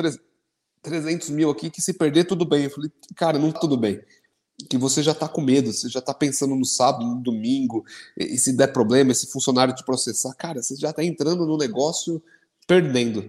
300 0.82 1.30
mil 1.30 1.50
aqui 1.50 1.70
que 1.70 1.80
se 1.80 1.94
perder, 1.94 2.24
tudo 2.24 2.44
bem. 2.44 2.64
Eu 2.64 2.70
falei, 2.70 2.90
cara, 3.16 3.38
não 3.38 3.50
tudo 3.50 3.76
bem. 3.76 4.00
Que 4.68 4.76
você 4.76 5.02
já 5.02 5.12
está 5.12 5.26
com 5.26 5.40
medo, 5.40 5.72
você 5.72 5.88
já 5.88 5.98
está 6.00 6.12
pensando 6.12 6.54
no 6.54 6.64
sábado, 6.64 7.04
no 7.04 7.20
domingo, 7.20 7.84
e, 8.16 8.34
e 8.34 8.38
se 8.38 8.52
der 8.52 8.72
problema, 8.72 9.10
esse 9.10 9.26
funcionário 9.26 9.74
te 9.74 9.84
processar, 9.84 10.34
cara, 10.34 10.62
você 10.62 10.76
já 10.76 10.90
está 10.90 11.02
entrando 11.02 11.46
no 11.46 11.56
negócio 11.56 12.22
perdendo. 12.66 13.28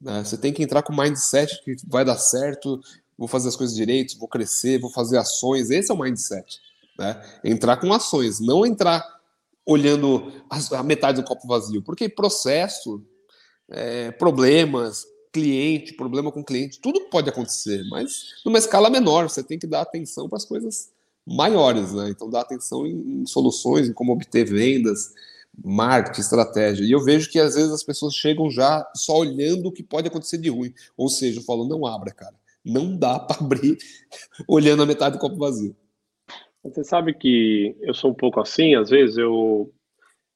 Né? 0.00 0.24
Você 0.24 0.36
tem 0.36 0.52
que 0.52 0.62
entrar 0.62 0.82
com 0.82 0.92
mindset 0.92 1.62
que 1.64 1.76
vai 1.86 2.04
dar 2.04 2.16
certo, 2.16 2.80
vou 3.16 3.28
fazer 3.28 3.48
as 3.48 3.56
coisas 3.56 3.74
direito, 3.74 4.18
vou 4.18 4.28
crescer, 4.28 4.80
vou 4.80 4.90
fazer 4.90 5.16
ações. 5.16 5.70
Esse 5.70 5.90
é 5.90 5.94
o 5.94 5.98
mindset. 5.98 6.60
Né? 6.98 7.22
Entrar 7.44 7.76
com 7.76 7.92
ações, 7.92 8.40
não 8.40 8.66
entrar 8.66 9.04
olhando 9.64 10.32
a 10.72 10.82
metade 10.82 11.20
do 11.20 11.26
copo 11.26 11.46
vazio, 11.46 11.82
porque 11.82 12.08
processo, 12.08 13.02
é, 13.68 14.10
problemas, 14.10 15.06
cliente, 15.30 15.92
problema 15.92 16.32
com 16.32 16.42
cliente, 16.42 16.80
tudo 16.80 17.02
pode 17.10 17.28
acontecer, 17.28 17.84
mas 17.90 18.34
numa 18.44 18.58
escala 18.58 18.88
menor, 18.88 19.28
você 19.28 19.42
tem 19.42 19.58
que 19.58 19.66
dar 19.66 19.82
atenção 19.82 20.28
para 20.28 20.38
as 20.38 20.44
coisas 20.44 20.90
maiores, 21.26 21.92
né? 21.92 22.08
Então, 22.08 22.30
dar 22.30 22.40
atenção 22.40 22.86
em, 22.86 23.20
em, 23.20 23.26
soluções, 23.26 23.88
em 23.88 23.92
como 23.92 24.12
obter 24.12 24.44
vendas, 24.44 25.12
marketing, 25.62 26.20
estratégia. 26.20 26.84
E 26.84 26.90
eu 26.90 27.04
vejo 27.04 27.30
que 27.30 27.38
às 27.38 27.54
vezes 27.54 27.70
as 27.70 27.82
pessoas 27.82 28.14
chegam 28.14 28.50
já 28.50 28.88
só 28.94 29.18
olhando 29.18 29.66
o 29.66 29.72
que 29.72 29.82
pode 29.82 30.08
acontecer 30.08 30.38
de 30.38 30.48
ruim. 30.48 30.72
Ou 30.96 31.08
seja, 31.08 31.40
eu 31.40 31.44
falo, 31.44 31.68
não 31.68 31.84
abra, 31.86 32.12
cara. 32.12 32.34
Não 32.64 32.96
dá 32.96 33.18
para 33.20 33.44
abrir 33.44 33.76
olhando 34.46 34.82
a 34.82 34.86
metade 34.86 35.16
do 35.16 35.20
copo 35.20 35.36
vazio. 35.36 35.76
Você 36.62 36.84
sabe 36.84 37.14
que 37.14 37.76
eu 37.80 37.94
sou 37.94 38.10
um 38.10 38.14
pouco 38.14 38.40
assim, 38.40 38.74
às 38.74 38.90
vezes 38.90 39.16
eu, 39.16 39.72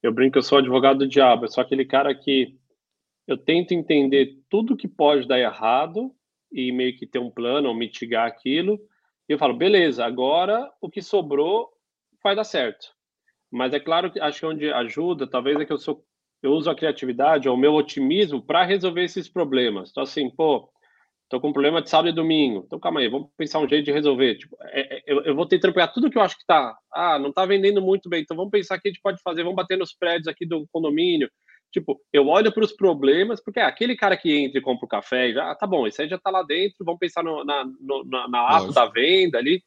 eu 0.01 0.11
brinco 0.11 0.33
que 0.33 0.37
eu 0.39 0.43
sou 0.43 0.57
advogado 0.57 0.99
do 0.99 1.07
diabo, 1.07 1.45
eu 1.45 1.49
sou 1.49 1.61
aquele 1.61 1.85
cara 1.85 2.15
que 2.15 2.57
eu 3.27 3.37
tento 3.37 3.73
entender 3.73 4.37
tudo 4.49 4.77
que 4.77 4.87
pode 4.87 5.27
dar 5.27 5.39
errado 5.39 6.13
e 6.51 6.71
meio 6.71 6.95
que 6.97 7.07
ter 7.07 7.19
um 7.19 7.31
plano 7.31 7.69
ou 7.69 7.75
mitigar 7.75 8.27
aquilo. 8.27 8.79
E 9.27 9.33
eu 9.33 9.37
falo, 9.37 9.55
beleza, 9.55 10.05
agora 10.05 10.71
o 10.81 10.89
que 10.89 11.01
sobrou 11.01 11.69
vai 12.23 12.35
dar 12.35 12.43
certo. 12.43 12.93
Mas 13.51 13.73
é 13.73 13.79
claro 13.79 14.11
que 14.11 14.19
acho 14.19 14.39
que 14.39 14.45
onde 14.45 14.71
ajuda, 14.71 15.27
talvez 15.27 15.59
é 15.59 15.65
que 15.65 15.73
eu 15.73 15.77
sou 15.77 16.03
eu 16.41 16.51
uso 16.51 16.69
a 16.69 16.75
criatividade 16.75 17.47
ou 17.47 17.55
o 17.55 17.57
meu 17.57 17.73
otimismo 17.73 18.41
para 18.41 18.65
resolver 18.65 19.05
esses 19.05 19.29
problemas. 19.29 19.89
Então 19.91 20.03
assim, 20.03 20.29
pô, 20.29 20.69
Tô 21.33 21.41
com 21.41 21.49
um 21.49 21.53
problema 21.53 21.81
de 21.81 21.89
sábado 21.89 22.09
e 22.09 22.11
domingo. 22.11 22.61
Então, 22.63 22.79
calma 22.79 22.99
aí, 22.99 23.09
vamos 23.09 23.27
pensar 23.35 23.57
um 23.57 23.67
jeito 23.67 23.85
de 23.85 23.91
resolver. 23.91 24.35
Tipo, 24.35 24.55
é, 24.65 24.97
é, 24.97 25.03
eu, 25.07 25.23
eu, 25.23 25.35
vou 25.35 25.47
ter 25.47 25.55
que 25.55 25.63
trampear 25.63 25.91
tudo 25.91 26.07
que 26.11 26.15
eu 26.15 26.21
acho 26.21 26.37
que 26.37 26.45
tá. 26.45 26.77
Ah, 26.93 27.17
não 27.17 27.33
tá 27.33 27.43
vendendo 27.43 27.81
muito 27.81 28.07
bem. 28.07 28.21
Então, 28.21 28.37
vamos 28.37 28.51
pensar 28.51 28.77
o 28.77 28.79
que 28.79 28.87
a 28.87 28.91
gente 28.91 29.01
pode 29.01 29.19
fazer. 29.23 29.41
Vamos 29.41 29.55
bater 29.55 29.75
nos 29.75 29.95
prédios 29.95 30.27
aqui 30.27 30.45
do 30.45 30.67
condomínio. 30.71 31.27
Tipo, 31.71 31.99
eu 32.13 32.27
olho 32.27 32.51
para 32.51 32.63
os 32.63 32.71
problemas, 32.71 33.43
porque 33.43 33.59
é 33.59 33.63
aquele 33.63 33.95
cara 33.95 34.15
que 34.15 34.31
entra 34.31 34.59
e 34.59 34.61
compra 34.61 34.85
o 34.85 34.87
café, 34.87 35.33
já, 35.33 35.49
ah, 35.49 35.55
tá 35.55 35.65
bom, 35.65 35.87
esse 35.87 36.03
aí 36.03 36.07
já 36.07 36.19
tá 36.19 36.29
lá 36.29 36.43
dentro, 36.43 36.85
vamos 36.85 36.99
pensar 36.99 37.23
no, 37.23 37.43
na, 37.43 37.65
no, 37.81 38.05
na, 38.05 38.27
na 38.27 38.47
ato 38.49 38.71
da 38.71 38.85
venda 38.85 39.39
ali. 39.39 39.59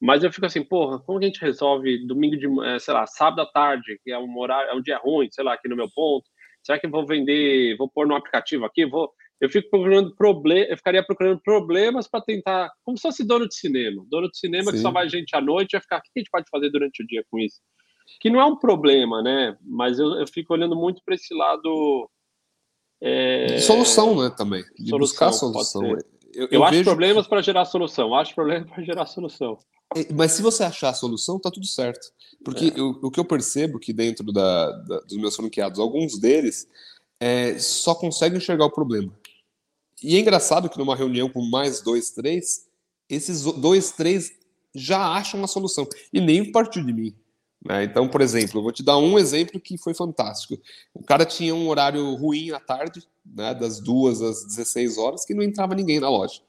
Mas 0.00 0.24
eu 0.24 0.32
fico 0.32 0.46
assim, 0.46 0.64
porra, 0.64 0.98
como 0.98 1.20
que 1.20 1.26
a 1.26 1.28
gente 1.28 1.40
resolve 1.40 2.04
domingo 2.08 2.36
de, 2.36 2.48
é, 2.66 2.80
sei 2.80 2.92
lá, 2.92 3.06
sábado 3.06 3.42
à 3.42 3.46
tarde, 3.46 4.00
que 4.02 4.10
é 4.10 4.18
um 4.18 4.36
horário, 4.36 4.68
é 4.68 4.74
um 4.74 4.82
dia 4.82 4.98
ruim, 4.98 5.28
sei 5.30 5.44
lá, 5.44 5.54
aqui 5.54 5.68
no 5.68 5.76
meu 5.76 5.88
ponto. 5.94 6.24
Será 6.60 6.76
que 6.76 6.86
eu 6.86 6.90
vou 6.90 7.06
vender, 7.06 7.76
vou 7.76 7.88
pôr 7.88 8.04
no 8.04 8.16
aplicativo 8.16 8.64
aqui, 8.64 8.84
vou 8.84 9.12
eu 9.40 9.50
fico 9.50 9.68
procurando 9.70 10.14
problema, 10.14 10.66
eu 10.70 10.76
ficaria 10.76 11.04
procurando 11.04 11.40
problemas 11.40 12.08
para 12.08 12.24
tentar, 12.24 12.72
como 12.84 12.96
se 12.96 13.02
fosse 13.02 13.24
dono 13.24 13.48
de 13.48 13.54
cinema. 13.54 14.04
Dono 14.08 14.30
de 14.30 14.38
cinema 14.38 14.70
Sim. 14.70 14.72
que 14.72 14.78
só 14.78 14.90
vai 14.90 15.08
gente 15.08 15.34
à 15.34 15.40
noite, 15.40 15.72
vai 15.72 15.80
ficar, 15.80 15.98
o 15.98 16.02
que 16.02 16.10
a 16.16 16.18
gente 16.18 16.30
pode 16.30 16.46
fazer 16.50 16.70
durante 16.70 17.02
o 17.02 17.06
dia 17.06 17.24
com 17.30 17.38
isso? 17.38 17.60
Que 18.20 18.30
não 18.30 18.40
é 18.40 18.44
um 18.44 18.56
problema, 18.56 19.22
né? 19.22 19.56
Mas 19.62 19.98
eu, 19.98 20.14
eu 20.20 20.26
fico 20.26 20.52
olhando 20.52 20.76
muito 20.76 21.02
para 21.04 21.14
esse 21.14 21.34
lado 21.34 22.08
é, 23.06 23.58
solução, 23.58 24.22
né, 24.22 24.34
também. 24.34 24.62
De 24.78 24.88
solução, 24.88 24.98
buscar 24.98 25.32
solução. 25.32 25.84
Eu, 25.84 25.98
eu, 26.34 26.48
eu, 26.50 26.64
acho 26.64 26.72
vejo... 26.72 26.84
problemas 26.84 27.26
para 27.26 27.42
gerar 27.42 27.64
solução, 27.66 28.14
acho 28.14 28.34
problemas 28.34 28.70
para 28.70 28.82
gerar 28.82 29.06
solução. 29.06 29.58
É, 29.94 30.10
mas 30.12 30.32
se 30.32 30.42
você 30.42 30.64
achar 30.64 30.88
a 30.88 30.94
solução, 30.94 31.38
tá 31.38 31.50
tudo 31.50 31.66
certo. 31.66 32.08
Porque 32.42 32.66
é. 32.66 32.80
eu, 32.80 32.98
o 33.02 33.10
que 33.10 33.20
eu 33.20 33.24
percebo 33.24 33.78
que 33.78 33.92
dentro 33.92 34.32
da, 34.32 34.70
da, 34.70 35.00
dos 35.00 35.18
meus 35.18 35.36
franqueados, 35.36 35.78
alguns 35.78 36.18
deles 36.18 36.66
é, 37.20 37.58
só 37.58 37.94
conseguem 37.94 38.38
enxergar 38.38 38.64
o 38.64 38.70
problema. 38.70 39.12
E 40.02 40.16
é 40.16 40.20
engraçado 40.20 40.68
que 40.68 40.78
numa 40.78 40.96
reunião 40.96 41.28
com 41.28 41.42
mais 41.42 41.80
dois, 41.80 42.10
três, 42.10 42.66
esses 43.08 43.42
dois, 43.42 43.92
três 43.92 44.32
já 44.74 44.98
acham 45.12 45.42
a 45.44 45.46
solução. 45.46 45.86
E 46.12 46.20
nem 46.20 46.50
partiu 46.50 46.84
de 46.84 46.92
mim. 46.92 47.14
Né? 47.64 47.84
Então, 47.84 48.06
por 48.08 48.20
exemplo, 48.20 48.58
eu 48.58 48.62
vou 48.62 48.72
te 48.72 48.82
dar 48.82 48.98
um 48.98 49.18
exemplo 49.18 49.60
que 49.60 49.78
foi 49.78 49.94
fantástico. 49.94 50.60
O 50.92 51.02
cara 51.02 51.24
tinha 51.24 51.54
um 51.54 51.68
horário 51.68 52.14
ruim 52.14 52.50
à 52.50 52.60
tarde, 52.60 53.02
né, 53.24 53.54
das 53.54 53.80
duas 53.80 54.20
às 54.20 54.44
16 54.44 54.98
horas, 54.98 55.24
que 55.24 55.32
não 55.32 55.42
entrava 55.42 55.74
ninguém 55.74 55.98
na 55.98 56.10
loja, 56.10 56.40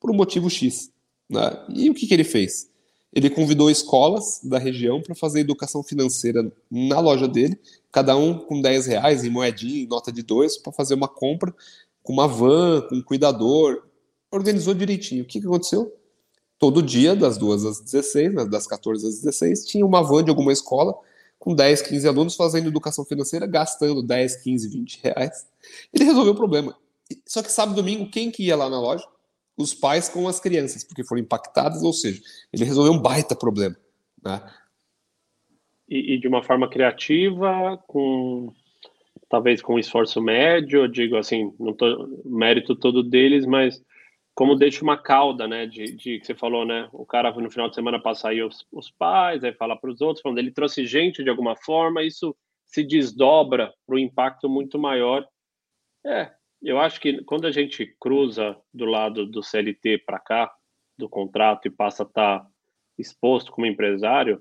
por 0.00 0.10
um 0.10 0.14
motivo 0.14 0.50
X. 0.50 0.90
Né? 1.28 1.64
E 1.68 1.90
o 1.90 1.94
que, 1.94 2.06
que 2.06 2.14
ele 2.14 2.24
fez? 2.24 2.68
Ele 3.12 3.30
convidou 3.30 3.70
escolas 3.70 4.40
da 4.42 4.58
região 4.58 5.00
para 5.00 5.14
fazer 5.14 5.40
educação 5.40 5.84
financeira 5.84 6.52
na 6.68 6.98
loja 6.98 7.28
dele, 7.28 7.56
cada 7.92 8.16
um 8.16 8.36
com 8.36 8.60
10 8.60 8.86
reais 8.86 9.22
em 9.22 9.30
moedinha, 9.30 9.84
em 9.84 9.86
nota 9.86 10.10
de 10.10 10.20
dois, 10.24 10.58
para 10.58 10.72
fazer 10.72 10.94
uma 10.94 11.06
compra 11.06 11.54
com 12.04 12.12
uma 12.12 12.28
van, 12.28 12.82
com 12.82 12.94
um 12.94 13.02
cuidador. 13.02 13.82
Organizou 14.30 14.74
direitinho. 14.74 15.24
O 15.24 15.26
que, 15.26 15.40
que 15.40 15.46
aconteceu? 15.46 15.92
todo 16.58 16.82
dia, 16.82 17.14
das 17.14 17.36
2 17.36 17.64
às 17.66 17.80
16, 17.80 18.34
né, 18.34 18.44
das 18.46 18.66
14 18.66 19.06
às 19.06 19.20
16, 19.20 19.66
tinha 19.66 19.84
uma 19.84 20.02
van 20.02 20.24
de 20.24 20.30
alguma 20.30 20.50
escola 20.50 20.94
com 21.38 21.54
10, 21.54 21.82
15 21.82 22.08
alunos 22.08 22.36
fazendo 22.36 22.68
educação 22.68 23.04
financeira, 23.04 23.46
gastando 23.46 24.02
10, 24.02 24.36
15, 24.36 24.68
20 24.70 25.00
reais. 25.02 25.46
Ele 25.92 26.04
resolveu 26.04 26.32
o 26.32 26.36
problema. 26.36 26.74
Só 27.26 27.42
que 27.42 27.52
sábado 27.52 27.76
domingo, 27.76 28.10
quem 28.10 28.30
que 28.30 28.44
ia 28.44 28.56
lá 28.56 28.70
na 28.70 28.80
loja? 28.80 29.06
Os 29.56 29.74
pais 29.74 30.08
com 30.08 30.26
as 30.26 30.40
crianças, 30.40 30.82
porque 30.82 31.04
foram 31.04 31.20
impactadas, 31.20 31.82
ou 31.82 31.92
seja, 31.92 32.22
ele 32.50 32.64
resolveu 32.64 32.94
um 32.94 32.98
baita 32.98 33.36
problema. 33.36 33.76
Né? 34.24 34.40
E, 35.86 36.14
e 36.14 36.18
de 36.18 36.26
uma 36.26 36.42
forma 36.42 36.66
criativa, 36.68 37.76
com 37.86 38.50
talvez 39.34 39.60
com 39.60 39.80
esforço 39.80 40.22
médio, 40.22 40.82
eu 40.82 40.86
digo 40.86 41.16
assim, 41.16 41.52
não 41.58 41.72
tô 41.72 42.22
mérito 42.24 42.76
todo 42.76 43.02
deles, 43.02 43.44
mas 43.44 43.82
como 44.32 44.54
deixa 44.54 44.84
uma 44.84 44.96
cauda, 44.96 45.48
né, 45.48 45.66
de, 45.66 45.96
de, 45.96 46.20
que 46.20 46.24
você 46.24 46.36
falou, 46.36 46.64
né, 46.64 46.88
o 46.92 47.04
cara 47.04 47.32
no 47.32 47.50
final 47.50 47.68
de 47.68 47.74
semana 47.74 48.00
passa 48.00 48.28
aí 48.28 48.40
os, 48.40 48.64
os 48.70 48.92
pais, 48.92 49.42
aí 49.42 49.52
fala 49.52 49.76
para 49.76 49.90
os 49.90 50.00
outros, 50.00 50.22
falando, 50.22 50.38
ele 50.38 50.52
trouxe 50.52 50.86
gente 50.86 51.24
de 51.24 51.28
alguma 51.28 51.56
forma, 51.56 52.04
isso 52.04 52.32
se 52.64 52.84
desdobra 52.84 53.74
para 53.84 53.96
um 53.96 53.98
impacto 53.98 54.48
muito 54.48 54.78
maior. 54.78 55.26
É, 56.06 56.30
eu 56.62 56.78
acho 56.78 57.00
que 57.00 57.20
quando 57.24 57.48
a 57.48 57.50
gente 57.50 57.92
cruza 57.98 58.56
do 58.72 58.84
lado 58.84 59.26
do 59.26 59.42
CLT 59.42 59.98
para 60.06 60.20
cá, 60.20 60.54
do 60.96 61.08
contrato, 61.08 61.66
e 61.66 61.72
passa 61.72 62.04
a 62.04 62.06
estar 62.06 62.38
tá 62.38 62.46
exposto 62.96 63.50
como 63.50 63.66
empresário, 63.66 64.40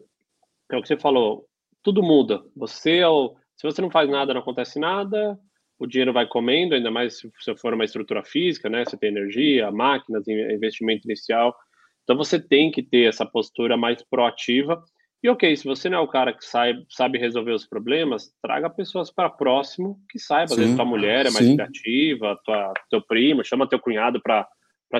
é 0.71 0.77
o 0.77 0.83
que 0.83 0.87
você 0.87 0.97
falou, 0.97 1.47
tudo 1.81 2.03
muda. 2.03 2.43
Você, 2.55 2.99
é 2.99 3.07
se 3.55 3.63
você 3.63 3.81
não 3.81 3.91
faz 3.91 4.09
nada, 4.09 4.33
não 4.33 4.41
acontece 4.41 4.79
nada, 4.79 5.37
o 5.79 5.87
dinheiro 5.87 6.13
vai 6.13 6.25
comendo, 6.25 6.75
ainda 6.75 6.91
mais 6.91 7.17
se 7.19 7.31
você 7.39 7.55
for 7.55 7.73
uma 7.73 7.85
estrutura 7.85 8.23
física, 8.23 8.69
né? 8.69 8.85
Você 8.85 8.97
tem 8.97 9.09
energia, 9.09 9.71
máquinas, 9.71 10.27
investimento 10.27 11.07
inicial. 11.07 11.55
Então 12.03 12.15
você 12.15 12.39
tem 12.39 12.71
que 12.71 12.83
ter 12.83 13.07
essa 13.07 13.25
postura 13.25 13.77
mais 13.77 14.01
proativa. 14.03 14.83
E 15.21 15.29
ok, 15.29 15.55
se 15.55 15.63
você 15.63 15.89
não 15.89 15.99
é 15.99 16.01
o 16.01 16.07
cara 16.07 16.33
que 16.33 16.43
sabe, 16.43 16.85
sabe 16.89 17.17
resolver 17.17 17.53
os 17.53 17.65
problemas, 17.65 18.33
traga 18.41 18.69
pessoas 18.69 19.09
para 19.09 19.29
próximo 19.29 19.97
que 20.09 20.19
saiba. 20.19 20.49
Sim, 20.49 20.53
Às 20.53 20.59
vezes 20.59 20.75
tua 20.75 20.85
mulher 20.85 21.25
é 21.25 21.31
mais 21.31 21.45
sim. 21.45 21.55
criativa, 21.55 22.37
tua, 22.43 22.73
teu 22.89 23.01
primo, 23.01 23.43
chama 23.43 23.67
teu 23.67 23.79
cunhado 23.79 24.21
para 24.21 24.47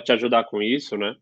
te 0.01 0.13
ajudar 0.13 0.45
com 0.45 0.61
isso, 0.61 0.97
né? 0.97 1.13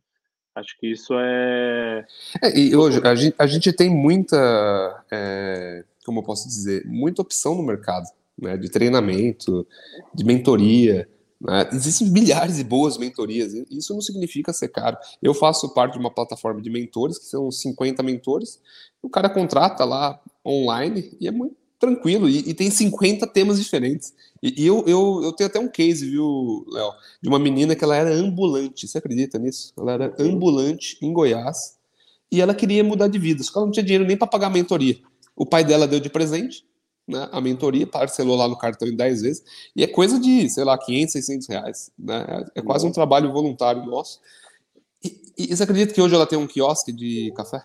Acho 0.53 0.77
que 0.77 0.87
isso 0.87 1.13
é. 1.17 2.05
é 2.43 2.59
e 2.59 2.75
hoje 2.75 2.99
a 3.03 3.15
gente, 3.15 3.35
a 3.39 3.47
gente 3.47 3.73
tem 3.73 3.89
muita, 3.89 5.03
é, 5.11 5.83
como 6.05 6.19
eu 6.19 6.23
posso 6.23 6.47
dizer, 6.47 6.85
muita 6.85 7.21
opção 7.21 7.55
no 7.55 7.63
mercado 7.63 8.07
né, 8.37 8.57
de 8.57 8.69
treinamento, 8.69 9.67
de 10.13 10.23
mentoria. 10.23 11.07
Né? 11.39 11.69
Existem 11.73 12.09
milhares 12.09 12.57
de 12.57 12.63
boas 12.63 12.97
mentorias, 12.97 13.53
isso 13.69 13.93
não 13.93 14.01
significa 14.01 14.53
ser 14.53 14.69
caro. 14.69 14.97
Eu 15.21 15.33
faço 15.33 15.73
parte 15.73 15.93
de 15.93 15.99
uma 15.99 16.13
plataforma 16.13 16.61
de 16.61 16.69
mentores, 16.69 17.17
que 17.17 17.25
são 17.25 17.51
50 17.51 18.01
mentores, 18.03 18.59
o 19.01 19.09
cara 19.09 19.29
contrata 19.29 19.83
lá 19.83 20.19
online 20.45 21.15
e 21.19 21.27
é 21.27 21.31
muito 21.31 21.55
tranquilo, 21.79 22.29
e, 22.29 22.37
e 22.49 22.53
tem 22.53 22.69
50 22.69 23.25
temas 23.27 23.59
diferentes. 23.59 24.13
E, 24.41 24.63
e 24.63 24.67
eu, 24.67 24.83
eu, 24.85 25.21
eu 25.23 25.31
tenho 25.33 25.49
até 25.49 25.59
um 25.59 25.67
case, 25.67 26.07
viu, 26.07 26.63
Léo, 26.69 26.91
de 27.21 27.27
uma 27.27 27.39
menina 27.39 27.75
que 27.75 27.83
ela 27.83 27.95
era 27.95 28.13
ambulante, 28.13 28.87
você 28.87 28.99
acredita 28.99 29.39
nisso? 29.39 29.73
Ela 29.75 29.93
era 29.93 30.15
ambulante 30.19 30.97
em 31.01 31.11
Goiás, 31.11 31.75
e 32.31 32.39
ela 32.39 32.53
queria 32.53 32.83
mudar 32.83 33.07
de 33.07 33.17
vida, 33.17 33.43
só 33.43 33.51
que 33.51 33.57
ela 33.57 33.65
não 33.65 33.73
tinha 33.73 33.83
dinheiro 33.83 34.05
nem 34.05 34.15
para 34.15 34.27
pagar 34.27 34.47
a 34.47 34.51
mentoria. 34.51 34.99
O 35.41 35.45
pai 35.47 35.65
dela 35.65 35.87
deu 35.87 35.99
de 35.99 36.07
presente, 36.07 36.63
né, 37.07 37.27
a 37.31 37.41
mentoria, 37.41 37.87
parcelou 37.87 38.37
lá 38.37 38.47
no 38.47 38.55
cartão 38.55 38.87
em 38.87 38.95
10 38.95 39.21
vezes, 39.23 39.43
e 39.75 39.83
é 39.83 39.87
coisa 39.87 40.19
de, 40.19 40.47
sei 40.47 40.63
lá, 40.63 40.77
500, 40.77 41.13
600 41.13 41.47
reais. 41.47 41.91
Né? 41.97 42.23
É, 42.55 42.59
é 42.59 42.61
quase 42.61 42.85
um 42.85 42.91
trabalho 42.91 43.33
voluntário 43.33 43.83
nosso. 43.83 44.19
E, 45.03 45.33
e 45.35 45.47
você 45.47 45.63
acredita 45.63 45.95
que 45.95 45.99
hoje 45.99 46.13
ela 46.13 46.27
tem 46.27 46.37
um 46.37 46.45
quiosque 46.45 46.91
de 46.91 47.33
café? 47.35 47.63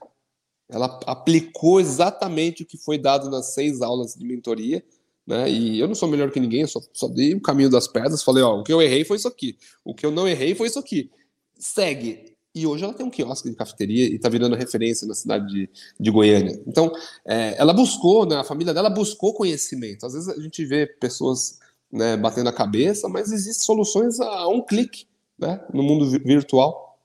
Ela 0.71 0.99
aplicou 1.05 1.79
exatamente 1.79 2.63
o 2.63 2.67
que 2.67 2.79
foi 2.79 2.97
dado 2.97 3.29
nas 3.29 3.53
seis 3.53 3.83
aulas 3.83 4.15
de 4.15 4.25
mentoria, 4.25 4.83
né? 5.27 5.47
E 5.51 5.79
eu 5.79 5.87
não 5.87 5.95
sou 5.95 6.09
melhor 6.09 6.31
que 6.31 6.41
ninguém, 6.41 6.63
eu 6.63 6.69
só, 6.69 6.81
só 6.95 7.09
dei 7.09 7.35
o 7.35 7.43
caminho 7.43 7.69
das 7.69 7.87
pedras, 7.87 8.23
falei, 8.23 8.43
ó, 8.43 8.59
o 8.59 8.63
que 8.63 8.73
eu 8.73 8.81
errei 8.81 9.05
foi 9.05 9.19
isso 9.19 9.29
aqui, 9.29 9.59
o 9.85 9.95
que 9.95 10.07
eu 10.07 10.11
não 10.11 10.27
errei 10.27 10.55
foi 10.55 10.69
isso 10.69 10.79
aqui. 10.79 11.11
Segue. 11.59 12.36
E 12.57 12.67
hoje 12.67 12.85
ela 12.85 12.95
tem 12.95 13.05
um 13.05 13.11
quiosque 13.11 13.51
de 13.51 13.55
cafeteria 13.55 14.09
e 14.09 14.15
está 14.15 14.31
virando 14.31 14.57
referência 14.57 15.07
na 15.07 15.13
cidade 15.13 15.47
de, 15.47 15.71
de 16.01 16.11
Goiânia. 16.11 16.59
Então, 16.67 16.91
é, 17.27 17.55
ela 17.59 17.75
buscou, 17.75 18.25
né, 18.25 18.37
a 18.37 18.45
família 18.45 18.73
dela 18.73 18.89
buscou 18.89 19.35
conhecimento. 19.35 20.07
Às 20.07 20.15
vezes 20.15 20.29
a 20.31 20.41
gente 20.41 20.65
vê 20.65 20.87
pessoas 20.87 21.61
né, 21.93 22.17
batendo 22.17 22.49
a 22.49 22.55
cabeça, 22.55 23.11
mas 23.11 23.31
existem 23.31 23.63
soluções 23.63 24.19
a 24.21 24.49
um 24.49 24.63
clique 24.63 25.07
né, 25.39 25.63
no 25.71 25.83
mundo 25.83 26.09
virtual. 26.25 26.99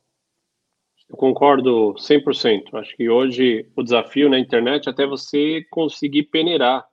Eu 1.10 1.18
concordo 1.18 1.96
100%. 1.96 2.74
Acho 2.76 2.96
que 2.96 3.10
hoje 3.10 3.70
o 3.76 3.84
desafio 3.84 4.30
na 4.30 4.40
internet 4.40 4.88
é 4.88 4.90
até 4.90 5.06
você 5.06 5.66
conseguir 5.70 6.24
peneirar 6.24 6.88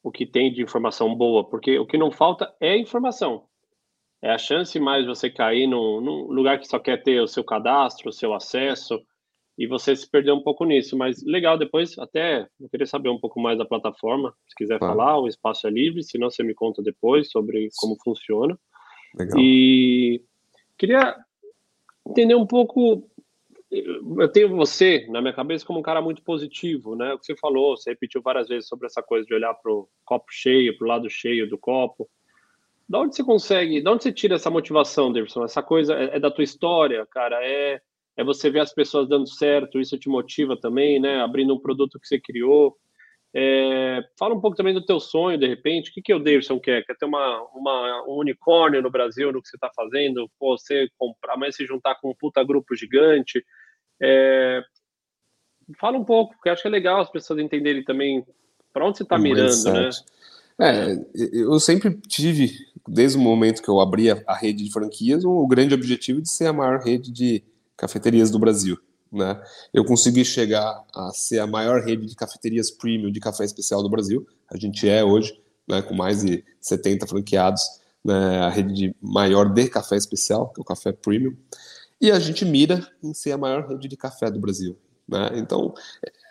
o 0.00 0.12
que 0.12 0.24
tem 0.24 0.52
de 0.52 0.62
informação 0.62 1.12
boa, 1.12 1.42
porque 1.42 1.76
o 1.76 1.86
que 1.86 1.98
não 1.98 2.12
falta 2.12 2.54
é 2.60 2.78
informação 2.78 3.49
é 4.22 4.30
a 4.30 4.38
chance 4.38 4.78
mais 4.78 5.06
você 5.06 5.30
cair 5.30 5.66
num, 5.66 6.00
num, 6.00 6.26
lugar 6.26 6.58
que 6.58 6.68
só 6.68 6.78
quer 6.78 7.02
ter 7.02 7.20
o 7.20 7.28
seu 7.28 7.42
cadastro, 7.42 8.10
o 8.10 8.12
seu 8.12 8.34
acesso, 8.34 9.00
e 9.56 9.66
você 9.66 9.94
se 9.96 10.08
perder 10.08 10.32
um 10.32 10.42
pouco 10.42 10.64
nisso. 10.64 10.96
Mas 10.96 11.22
legal, 11.24 11.56
depois 11.56 11.98
até 11.98 12.46
eu 12.60 12.68
queria 12.68 12.86
saber 12.86 13.08
um 13.08 13.18
pouco 13.18 13.40
mais 13.40 13.58
da 13.58 13.64
plataforma, 13.64 14.34
se 14.46 14.54
quiser 14.56 14.78
falar, 14.78 15.18
o 15.18 15.28
espaço 15.28 15.66
é 15.66 15.70
livre, 15.70 16.02
senão 16.02 16.30
você 16.30 16.42
me 16.42 16.54
conta 16.54 16.82
depois 16.82 17.30
sobre 17.30 17.68
como 17.76 17.96
funciona. 18.02 18.58
Legal. 19.14 19.40
E 19.40 20.22
queria 20.78 21.16
entender 22.06 22.34
um 22.34 22.46
pouco. 22.46 23.08
Eu 23.70 24.28
tenho 24.28 24.48
você 24.56 25.06
na 25.10 25.20
minha 25.20 25.32
cabeça 25.32 25.64
como 25.64 25.78
um 25.78 25.82
cara 25.82 26.02
muito 26.02 26.22
positivo, 26.22 26.96
né? 26.96 27.14
O 27.14 27.18
que 27.18 27.26
você 27.26 27.36
falou, 27.36 27.76
você 27.76 27.90
repetiu 27.90 28.20
várias 28.20 28.48
vezes 28.48 28.68
sobre 28.68 28.86
essa 28.86 29.00
coisa 29.00 29.24
de 29.24 29.32
olhar 29.32 29.54
para 29.54 29.72
o 29.72 29.88
copo 30.04 30.26
cheio, 30.30 30.76
para 30.76 30.84
o 30.84 30.88
lado 30.88 31.08
cheio 31.08 31.48
do 31.48 31.56
copo. 31.56 32.08
Da 32.90 32.98
onde 32.98 33.14
você 33.14 33.22
consegue, 33.22 33.80
da 33.80 33.92
onde 33.92 34.02
você 34.02 34.10
tira 34.10 34.34
essa 34.34 34.50
motivação, 34.50 35.12
Davidson? 35.12 35.44
Essa 35.44 35.62
coisa 35.62 35.94
é, 35.94 36.16
é, 36.16 36.18
da 36.18 36.28
tua 36.28 36.42
história, 36.42 37.06
cara? 37.06 37.38
É, 37.40 37.80
é 38.16 38.24
você 38.24 38.50
ver 38.50 38.58
as 38.58 38.74
pessoas 38.74 39.08
dando 39.08 39.28
certo, 39.28 39.78
isso 39.78 39.96
te 39.96 40.08
motiva 40.08 40.56
também, 40.60 40.98
né? 40.98 41.22
Abrindo 41.22 41.54
um 41.54 41.60
produto 41.60 42.00
que 42.00 42.08
você 42.08 42.18
criou. 42.18 42.76
É, 43.32 44.00
fala 44.18 44.34
um 44.34 44.40
pouco 44.40 44.56
também 44.56 44.74
do 44.74 44.84
teu 44.84 44.98
sonho, 44.98 45.38
de 45.38 45.46
repente. 45.46 45.90
O 45.90 45.94
que, 45.94 46.02
que 46.02 46.12
o 46.12 46.18
Davidson 46.18 46.58
quer? 46.58 46.84
Quer 46.84 46.96
ter 46.96 47.06
uma, 47.06 47.40
uma, 47.54 48.04
um 48.08 48.14
unicórnio 48.14 48.82
no 48.82 48.90
Brasil 48.90 49.30
no 49.30 49.40
que 49.40 49.48
você 49.48 49.56
está 49.56 49.70
fazendo? 49.72 50.28
Pô, 50.36 50.58
você 50.58 50.88
comprar, 50.98 51.36
mas 51.36 51.54
se 51.54 51.64
juntar 51.64 51.94
com 52.00 52.10
um 52.10 52.14
puta 52.14 52.42
grupo 52.42 52.74
gigante. 52.74 53.40
É, 54.02 54.64
fala 55.78 55.96
um 55.96 56.04
pouco, 56.04 56.34
porque 56.34 56.48
acho 56.48 56.62
que 56.62 56.66
é 56.66 56.72
legal 56.72 57.00
as 57.00 57.10
pessoas 57.10 57.38
entenderem 57.38 57.84
também 57.84 58.26
para 58.72 58.84
onde 58.84 58.98
você 58.98 59.04
está 59.04 59.16
mirando, 59.16 59.72
né? 59.72 59.90
É, 60.60 60.94
eu 61.14 61.58
sempre 61.58 61.98
tive 62.06 62.52
desde 62.86 63.16
o 63.16 63.20
momento 63.20 63.62
que 63.62 63.68
eu 63.68 63.80
abri 63.80 64.10
a, 64.10 64.34
rede 64.34 64.64
de 64.64 64.70
franquias, 64.70 65.24
o, 65.24 65.46
grande 65.46 65.72
objetivo 65.72 66.20
de 66.20 66.30
ser 66.30 66.46
a 66.46 66.52
maior 66.52 66.80
rede 66.80 67.10
de 67.10 67.42
cafeterias 67.76 68.30
do 68.30 68.38
Brasil. 68.38 68.78
Né? 69.10 69.40
Eu 69.72 69.86
consegui 69.86 70.22
chegar 70.22 70.84
a 70.94 71.10
ser 71.12 71.38
a 71.38 71.46
maior 71.46 71.82
rede 71.82 72.06
de 72.06 72.14
cafeterias 72.14 72.70
premium 72.70 73.10
de 73.10 73.18
café 73.20 73.44
especial 73.44 73.82
do 73.82 73.88
Brasil. 73.88 74.26
A 74.52 74.58
gente 74.58 74.86
é 74.86 75.02
hoje, 75.02 75.40
né, 75.66 75.80
com 75.80 75.94
mais 75.94 76.22
de 76.22 76.44
70 76.60 77.06
franqueados, 77.06 77.62
né, 78.04 78.40
a 78.40 78.50
rede 78.50 78.74
de 78.74 78.96
maior 79.00 79.52
de 79.52 79.66
café 79.68 79.96
especial, 79.96 80.50
que 80.50 80.60
é 80.60 80.62
o 80.62 80.64
café 80.64 80.92
premium. 80.92 81.34
E 81.98 82.10
a 82.10 82.18
gente 82.18 82.44
mira 82.44 82.86
em 83.02 83.14
ser 83.14 83.32
a 83.32 83.38
maior 83.38 83.66
rede 83.66 83.88
de 83.88 83.96
café 83.96 84.30
do 84.30 84.38
Brasil. 84.38 84.76
Né? 85.08 85.30
Então, 85.36 85.72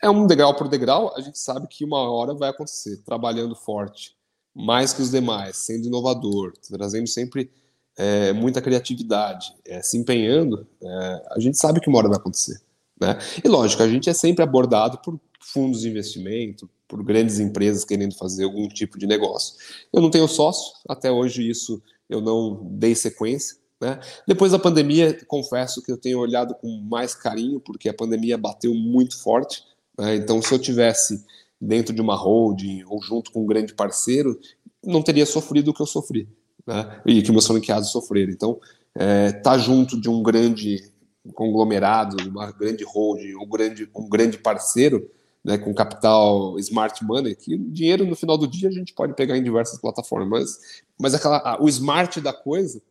é 0.04 0.10
um 0.10 0.28
degrau 0.28 0.56
por 0.56 0.68
degrau. 0.68 1.14
A 1.18 1.22
gente 1.22 1.40
sabe 1.40 1.68
que 1.68 1.84
uma 1.84 2.10
hora 2.12 2.34
vai 2.36 2.50
acontecer, 2.50 2.98
trabalhando 3.04 3.56
forte 3.56 4.19
mais 4.56 4.94
que 4.94 5.02
os 5.02 5.12
demais, 5.12 5.58
sendo 5.58 5.88
inovador, 5.88 6.54
trazendo 6.68 7.08
sempre 7.08 7.50
é, 7.98 8.34
muita 8.34 8.62
criatividade, 8.62 9.54
é, 9.66 9.82
se 9.82 9.98
empenhando, 9.98 10.66
é, 10.82 11.24
a 11.32 11.40
gente 11.40 11.58
sabe 11.58 11.80
que 11.80 11.90
uma 11.90 11.98
hora 11.98 12.08
vai 12.08 12.18
acontecer. 12.18 12.60
Né? 13.00 13.18
E 13.44 13.48
lógico, 13.48 13.84
a 13.84 13.88
gente 13.88 14.10
é 14.10 14.14
sempre 14.14 14.44
abordado 14.44 14.98
por 15.00 15.20
fundos 15.42 15.82
de 15.82 15.90
investimento, 15.90 16.70
por 16.88 17.04
grandes 17.04 17.40
empresas 17.40 17.86
querendo 17.86 18.16
fazer 18.16 18.44
algum 18.44 18.68
tipo 18.68 18.98
de 18.98 19.06
negócio. 19.06 19.56
Eu 19.94 20.02
não 20.02 20.10
tenho 20.10 20.28
sócio, 20.28 20.74
até 20.88 21.12
hoje 21.12 21.48
isso 21.48 21.82
eu 22.10 22.20
não 22.20 22.68
dei 22.72 22.96
sequência. 22.96 23.58
Né? 23.80 24.00
Depois 24.28 24.52
da 24.52 24.60
pandemia, 24.60 25.18
confesso 25.26 25.82
que 25.82 25.92
eu 25.92 25.98
tenho 25.98 26.20
olhado 26.20 26.56
com 26.56 26.68
mais 26.82 27.14
carinho, 27.14 27.60
porque 27.60 27.88
a 27.88 27.94
pandemia 27.94 28.38
bateu 28.38 28.74
muito 28.74 29.22
forte. 29.22 29.64
Né? 29.98 30.16
Então, 30.16 30.42
se 30.42 30.54
eu 30.54 30.60
tivesse 30.60 31.24
dentro 31.60 31.94
de 31.94 32.02
uma 32.02 32.16
holding 32.16 32.84
ou 32.88 33.02
junto 33.02 33.32
com 33.32 33.44
um 33.44 33.46
grande 33.46 33.74
parceiro, 33.74 34.40
não 34.84 35.02
teria 35.02 35.26
sofrido 35.26 35.72
o 35.72 35.74
que 35.74 35.82
eu 35.82 35.86
sofri, 35.86 36.28
né? 36.66 37.02
e 37.06 37.22
que 37.22 37.32
meus 37.32 37.48
franqueados 37.48 37.92
sofreram. 37.92 38.32
Então, 38.32 38.60
é, 38.96 39.32
tá 39.32 39.58
junto 39.58 40.00
de 40.00 40.10
um 40.10 40.24
grande 40.24 40.92
conglomerado, 41.34 42.18
uma 42.28 42.52
grande 42.52 42.84
holding, 42.84 43.36
um 43.36 43.48
grande, 43.48 43.90
um 43.96 44.08
grande 44.08 44.38
parceiro, 44.38 45.10
né, 45.44 45.58
com 45.58 45.74
capital 45.74 46.58
smart 46.60 47.04
money, 47.04 47.36
que 47.36 47.58
dinheiro 47.58 48.06
no 48.06 48.16
final 48.16 48.38
do 48.38 48.48
dia 48.48 48.70
a 48.70 48.72
gente 48.72 48.94
pode 48.94 49.14
pegar 49.14 49.38
em 49.38 49.44
diversas 49.44 49.80
plataformas, 49.80 50.28
mas, 50.30 50.84
mas 51.00 51.14
aquela, 51.14 51.62
o 51.62 51.68
smart 51.70 52.20
da 52.20 52.34
coisa, 52.34 52.82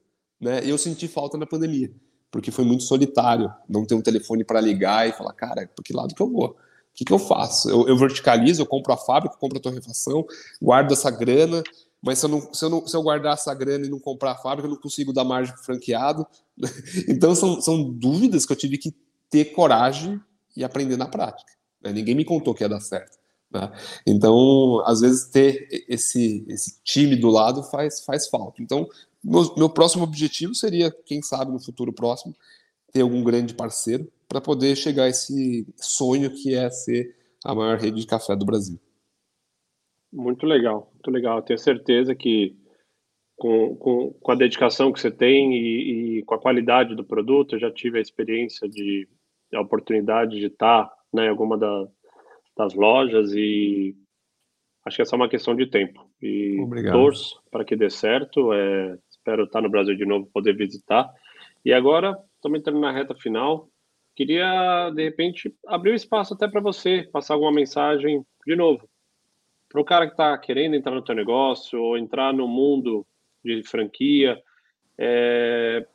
né, 0.40 0.60
eu 0.64 0.78
senti 0.78 1.08
falta 1.08 1.36
na 1.36 1.46
pandemia, 1.46 1.90
porque 2.30 2.50
foi 2.50 2.64
muito 2.64 2.84
solitário, 2.84 3.52
não 3.68 3.84
ter 3.84 3.94
um 3.94 4.02
telefone 4.02 4.44
para 4.44 4.60
ligar 4.60 5.08
e 5.08 5.12
falar, 5.12 5.32
cara, 5.32 5.66
para 5.66 5.84
que 5.84 5.92
lado 5.92 6.14
que 6.14 6.22
eu 6.22 6.30
vou? 6.30 6.56
Que, 6.98 7.04
que 7.04 7.12
eu 7.12 7.18
faço? 7.20 7.70
Eu, 7.70 7.86
eu 7.86 7.96
verticalizo, 7.96 8.60
eu 8.60 8.66
compro 8.66 8.92
a 8.92 8.96
fábrica, 8.96 9.36
eu 9.36 9.38
compro 9.38 9.56
a 9.56 9.60
torrefação, 9.60 10.26
guardo 10.60 10.90
essa 10.90 11.08
grana, 11.12 11.62
mas 12.02 12.18
se 12.18 12.26
eu, 12.26 12.28
não, 12.28 12.52
se, 12.52 12.64
eu 12.64 12.68
não, 12.68 12.84
se 12.84 12.96
eu 12.96 13.02
guardar 13.04 13.34
essa 13.34 13.54
grana 13.54 13.86
e 13.86 13.88
não 13.88 14.00
comprar 14.00 14.32
a 14.32 14.34
fábrica, 14.34 14.66
eu 14.66 14.72
não 14.72 14.80
consigo 14.80 15.12
dar 15.12 15.22
margem 15.22 15.54
para 15.54 15.62
franqueado. 15.62 16.26
Então, 17.08 17.36
são, 17.36 17.60
são 17.60 17.88
dúvidas 17.88 18.44
que 18.44 18.52
eu 18.52 18.56
tive 18.56 18.78
que 18.78 18.92
ter 19.30 19.44
coragem 19.52 20.20
e 20.56 20.64
aprender 20.64 20.96
na 20.96 21.06
prática. 21.06 21.52
Né? 21.80 21.92
Ninguém 21.92 22.16
me 22.16 22.24
contou 22.24 22.52
que 22.52 22.64
ia 22.64 22.68
dar 22.68 22.80
certo. 22.80 23.16
Né? 23.48 23.70
Então, 24.04 24.82
às 24.84 25.00
vezes, 25.00 25.26
ter 25.26 25.68
esse, 25.88 26.44
esse 26.48 26.82
time 26.82 27.14
do 27.14 27.30
lado 27.30 27.62
faz, 27.62 28.00
faz 28.00 28.26
falta. 28.26 28.60
Então, 28.60 28.88
meu, 29.22 29.54
meu 29.56 29.70
próximo 29.70 30.02
objetivo 30.02 30.52
seria, 30.52 30.90
quem 31.06 31.22
sabe, 31.22 31.52
no 31.52 31.60
futuro 31.60 31.92
próximo, 31.92 32.34
ter 32.92 33.02
algum 33.02 33.22
grande 33.22 33.54
parceiro 33.54 34.10
para 34.28 34.40
poder 34.40 34.76
chegar 34.76 35.04
a 35.04 35.08
esse 35.08 35.66
sonho 35.76 36.30
que 36.30 36.54
é 36.54 36.68
ser 36.70 37.16
a 37.44 37.54
maior 37.54 37.78
rede 37.78 38.00
de 38.00 38.06
café 38.06 38.36
do 38.36 38.44
Brasil. 38.44 38.78
Muito 40.12 40.46
legal, 40.46 40.90
muito 40.92 41.10
legal. 41.10 41.38
Eu 41.38 41.42
tenho 41.42 41.58
certeza 41.58 42.14
que 42.14 42.56
com, 43.36 43.76
com, 43.76 44.12
com 44.12 44.32
a 44.32 44.34
dedicação 44.34 44.92
que 44.92 45.00
você 45.00 45.10
tem 45.10 45.54
e, 45.54 46.18
e, 46.18 46.22
com 46.24 46.34
a 46.34 46.40
qualidade 46.40 46.94
do 46.94 47.04
produto, 47.04 47.54
eu 47.54 47.60
já 47.60 47.70
tive 47.70 47.98
a 47.98 48.02
experiência 48.02 48.68
de 48.68 49.08
a 49.54 49.60
oportunidade 49.60 50.38
de 50.38 50.46
estar 50.46 50.90
né, 51.12 51.26
em 51.26 51.28
alguma 51.28 51.56
da, 51.56 51.88
das 52.56 52.74
lojas 52.74 53.32
e 53.32 53.96
acho 54.84 54.96
que 54.96 55.02
é 55.02 55.04
só 55.04 55.16
uma 55.16 55.28
questão 55.28 55.54
de 55.54 55.66
tempo. 55.66 56.10
E 56.20 56.60
Obrigado. 56.60 56.94
torço 56.94 57.40
para 57.50 57.64
que 57.64 57.76
dê 57.76 57.88
certo. 57.88 58.52
É, 58.52 58.98
espero 59.08 59.44
estar 59.44 59.62
no 59.62 59.70
Brasil 59.70 59.96
de 59.96 60.04
novo, 60.04 60.28
poder 60.32 60.54
visitar. 60.54 61.08
E 61.64 61.72
agora, 61.72 62.18
estamos 62.34 62.58
entrando 62.58 62.80
na 62.80 62.92
reta 62.92 63.14
final. 63.14 63.68
Queria, 64.18 64.90
de 64.90 65.04
repente, 65.04 65.54
abrir 65.64 65.90
o 65.90 65.92
um 65.92 65.96
espaço 65.96 66.34
até 66.34 66.48
para 66.48 66.60
você 66.60 67.08
passar 67.12 67.34
alguma 67.34 67.52
mensagem 67.52 68.26
de 68.44 68.56
novo 68.56 68.88
para 69.68 69.80
o 69.80 69.84
cara 69.84 70.06
que 70.06 70.12
está 70.14 70.36
querendo 70.36 70.74
entrar 70.74 70.92
no 70.92 71.04
teu 71.04 71.14
negócio 71.14 71.80
ou 71.80 71.96
entrar 71.96 72.32
no 72.32 72.48
mundo 72.48 73.06
de 73.44 73.62
franquia, 73.62 74.42
é, 74.98 75.86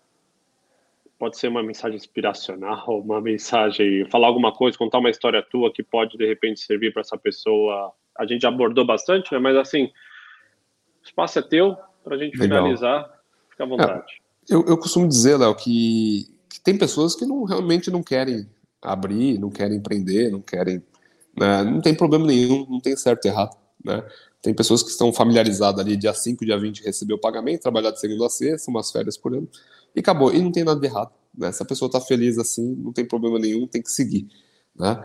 pode 1.19 1.37
ser 1.37 1.49
uma 1.49 1.61
mensagem 1.61 1.97
inspiracional, 1.97 2.85
uma 3.03 3.19
mensagem, 3.19 4.09
falar 4.09 4.27
alguma 4.27 4.53
coisa, 4.53 4.77
contar 4.77 4.99
uma 4.99 5.09
história 5.09 5.43
tua 5.43 5.69
que 5.69 5.83
pode 5.83 6.17
de 6.17 6.25
repente 6.25 6.61
servir 6.61 6.93
para 6.93 7.01
essa 7.01 7.17
pessoa. 7.17 7.91
A 8.17 8.25
gente 8.25 8.47
abordou 8.47 8.85
bastante, 8.85 9.33
né? 9.33 9.39
mas 9.39 9.57
assim, 9.57 9.87
o 11.01 11.03
espaço 11.03 11.39
é 11.39 11.41
teu 11.41 11.75
para 12.05 12.15
a 12.15 12.17
gente 12.17 12.37
Legal. 12.37 12.59
finalizar. 12.59 13.21
Fica 13.49 13.65
à 13.65 13.67
vontade. 13.67 14.13
É, 14.49 14.55
eu, 14.55 14.65
eu 14.65 14.77
costumo 14.77 15.09
dizer, 15.09 15.37
Léo, 15.37 15.53
que, 15.55 16.32
que 16.53 16.61
tem 16.61 16.77
pessoas 16.77 17.15
que 17.15 17.25
não, 17.25 17.45
realmente 17.45 17.89
não 17.89 18.03
querem 18.03 18.47
abrir, 18.79 19.39
não 19.39 19.49
querem 19.49 19.77
empreender, 19.77 20.31
não 20.31 20.39
querem. 20.39 20.83
Né? 21.35 21.63
Não 21.63 21.81
tem 21.81 21.95
problema 21.95 22.27
nenhum, 22.27 22.67
não 22.69 22.79
tem 22.79 22.95
certo 22.95 23.25
e 23.25 23.29
errado. 23.29 23.57
Né? 23.83 24.03
Tem 24.39 24.53
pessoas 24.53 24.83
que 24.83 24.89
estão 24.91 25.11
familiarizadas 25.11 25.83
ali, 25.83 25.97
dia 25.97 26.13
5, 26.13 26.45
dia 26.45 26.59
20, 26.59 26.83
receber 26.83 27.15
o 27.15 27.17
pagamento, 27.17 27.61
trabalhar 27.61 27.89
de 27.89 27.99
segunda 27.99 28.27
a 28.27 28.29
sexta, 28.29 28.69
umas 28.69 28.91
férias 28.91 29.17
por 29.17 29.33
ano, 29.33 29.49
e 29.95 29.99
acabou. 29.99 30.31
E 30.31 30.39
não 30.39 30.51
tem 30.51 30.63
nada 30.63 30.79
de 30.79 30.85
errado. 30.85 31.11
Né? 31.35 31.51
Se 31.51 31.63
a 31.63 31.65
pessoa 31.65 31.87
está 31.87 31.99
feliz 31.99 32.37
assim, 32.37 32.75
não 32.75 32.93
tem 32.93 33.03
problema 33.03 33.39
nenhum, 33.39 33.65
tem 33.65 33.81
que 33.81 33.89
seguir. 33.89 34.27
Né? 34.75 35.03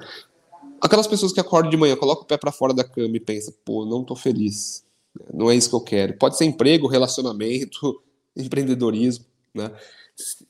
Aquelas 0.83 1.07
pessoas 1.07 1.33
que 1.33 1.41
acordam 1.41 1.71
de 1.71 1.79
manhã, 1.79 1.97
colocam 1.97 2.25
o 2.25 2.27
pé 2.27 2.37
para 2.37 2.53
fora 2.53 2.75
da 2.75 2.85
cama 2.85 3.17
e 3.17 3.21
pensam, 3.21 3.55
pô, 3.65 3.87
não 3.87 4.03
estou 4.03 4.17
feliz, 4.17 4.85
não 5.33 5.51
é 5.51 5.57
isso 5.57 5.71
que 5.71 5.77
eu 5.77 5.81
quero. 5.81 6.19
Pode 6.19 6.37
ser 6.37 6.45
emprego, 6.45 6.87
relacionamento, 6.87 8.03
empreendedorismo, 8.37 9.25
né? 9.55 9.73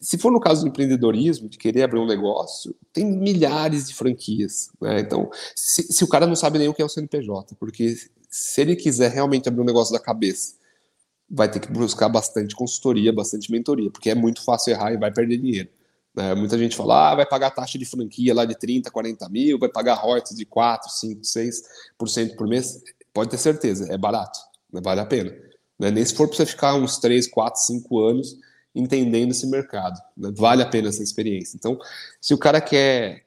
Se 0.01 0.17
for 0.17 0.33
no 0.33 0.41
caso 0.41 0.63
do 0.63 0.69
empreendedorismo, 0.69 1.49
de 1.49 1.59
querer 1.59 1.83
abrir 1.83 1.99
um 1.99 2.07
negócio, 2.07 2.75
tem 2.91 3.05
milhares 3.05 3.89
de 3.89 3.95
franquias. 3.95 4.71
Né? 4.81 5.01
Então, 5.01 5.31
se, 5.55 5.83
se, 5.93 6.03
o 6.03 6.09
cara 6.09 6.27
não 6.27 6.35
sabe 6.35 6.59
nem 6.59 6.69
o 6.69 6.75
que 6.75 6.81
é 6.81 6.85
o 6.85 6.89
CNPJ, 6.89 7.55
porque 7.57 7.95
se 8.31 8.61
ele 8.63 8.75
quiser 8.75 9.11
realmente 9.11 9.47
abrir 9.47 9.61
um 9.61 9.67
negócio 9.67 9.93
da 9.93 10.01
cabeça, 10.01 10.55
vai 11.31 11.51
ter 11.51 11.61
que 11.61 11.71
buscar 11.71 12.09
bastante 12.09 12.57
consultoria, 12.57 13.13
bastante 13.13 13.53
mentoria, 13.53 13.91
porque 13.91 14.09
é 14.09 14.15
muito 14.15 14.43
fácil 14.43 14.73
errar 14.73 14.95
e 14.95 14.97
vai 14.97 15.13
perder 15.13 15.37
dinheiro. 15.37 15.69
Né? 16.15 16.35
Muita 16.35 16.57
gente 16.57 16.75
fala, 16.75 17.11
ah, 17.11 17.15
vai 17.17 17.27
pagar 17.27 17.51
taxa 17.51 17.79
de 17.79 17.85
franquia 17.85 18.33
lá 18.35 18.47
de 18.47 18.59
30, 18.59 18.91
40 18.91 19.29
mil, 19.29 19.59
vai 19.59 19.69
pagar 19.69 19.95
royalties 19.95 20.37
de 20.37 20.47
4, 20.47 20.91
5, 20.91 21.21
6% 21.21 22.37
por 22.37 22.49
mês. 22.49 22.83
Pode 23.13 23.31
ter 23.31 23.39
certeza, 23.39 23.93
é 23.93 23.99
barato, 23.99 24.39
né? 24.73 24.81
vale 24.83 25.03
a 25.03 25.07
pena. 25.07 25.31
Né? 25.79 25.91
Nem 25.91 26.05
se 26.05 26.15
for 26.15 26.27
para 26.27 26.39
você 26.39 26.47
ficar 26.47 26.75
uns 26.75 26.97
3, 26.99 27.29
4, 27.29 27.61
5 27.61 27.99
anos 28.01 28.48
entendendo 28.75 29.31
esse 29.31 29.47
mercado. 29.47 29.99
Né? 30.17 30.33
Vale 30.37 30.63
a 30.63 30.67
pena 30.67 30.89
essa 30.89 31.03
experiência. 31.03 31.57
Então, 31.57 31.79
se 32.21 32.35
o 32.35 32.39
cara 32.39 32.61
quer, 32.61 33.25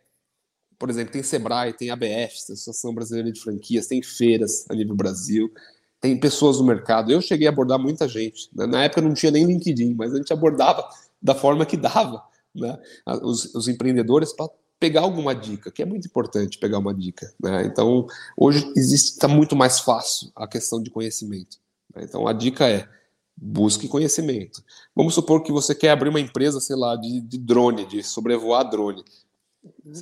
por 0.77 0.89
exemplo, 0.89 1.12
tem 1.12 1.23
Sebrae, 1.23 1.73
tem 1.73 1.89
ABF, 1.89 2.36
Associação 2.36 2.93
Brasileira 2.93 3.32
de 3.32 3.39
Franquias, 3.39 3.88
tem 3.88 4.01
feiras 4.01 4.65
a 4.69 4.75
nível 4.75 4.95
Brasil, 4.95 5.51
tem 5.99 6.19
pessoas 6.19 6.58
no 6.58 6.65
mercado. 6.65 7.12
Eu 7.12 7.21
cheguei 7.21 7.47
a 7.47 7.51
abordar 7.51 7.80
muita 7.80 8.08
gente. 8.08 8.49
Né? 8.54 8.65
Na 8.65 8.84
época 8.84 9.01
não 9.01 9.13
tinha 9.13 9.32
nem 9.32 9.45
LinkedIn, 9.45 9.93
mas 9.93 10.13
a 10.13 10.17
gente 10.17 10.34
abordava 10.34 10.88
da 11.21 11.36
forma 11.36 11.65
que 11.65 11.77
dava 11.77 12.23
né? 12.54 12.77
os, 13.21 13.54
os 13.54 13.67
empreendedores 13.67 14.34
para 14.34 14.49
pegar 14.80 15.01
alguma 15.01 15.36
dica, 15.36 15.69
que 15.69 15.84
é 15.84 15.86
muito 15.86 16.08
importante 16.08 16.58
pegar 16.58 16.80
uma 16.80 16.93
dica. 16.93 17.32
Né? 17.39 17.65
Então, 17.67 18.08
hoje 18.36 18.73
está 18.75 19.27
muito 19.27 19.56
mais 19.56 19.80
fácil 19.80 20.32
a 20.36 20.47
questão 20.47 20.82
de 20.82 20.89
conhecimento. 20.89 21.58
Né? 21.95 22.04
Então, 22.04 22.27
a 22.27 22.34
dica 22.34 22.67
é 22.67 22.89
busque 23.35 23.87
conhecimento. 23.87 24.63
Vamos 24.95 25.13
supor 25.13 25.43
que 25.43 25.51
você 25.51 25.73
quer 25.73 25.91
abrir 25.91 26.09
uma 26.09 26.19
empresa, 26.19 26.59
sei 26.59 26.75
lá, 26.75 26.95
de, 26.95 27.21
de 27.21 27.37
drone, 27.37 27.85
de 27.85 28.03
sobrevoar 28.03 28.69
drone. 28.69 29.03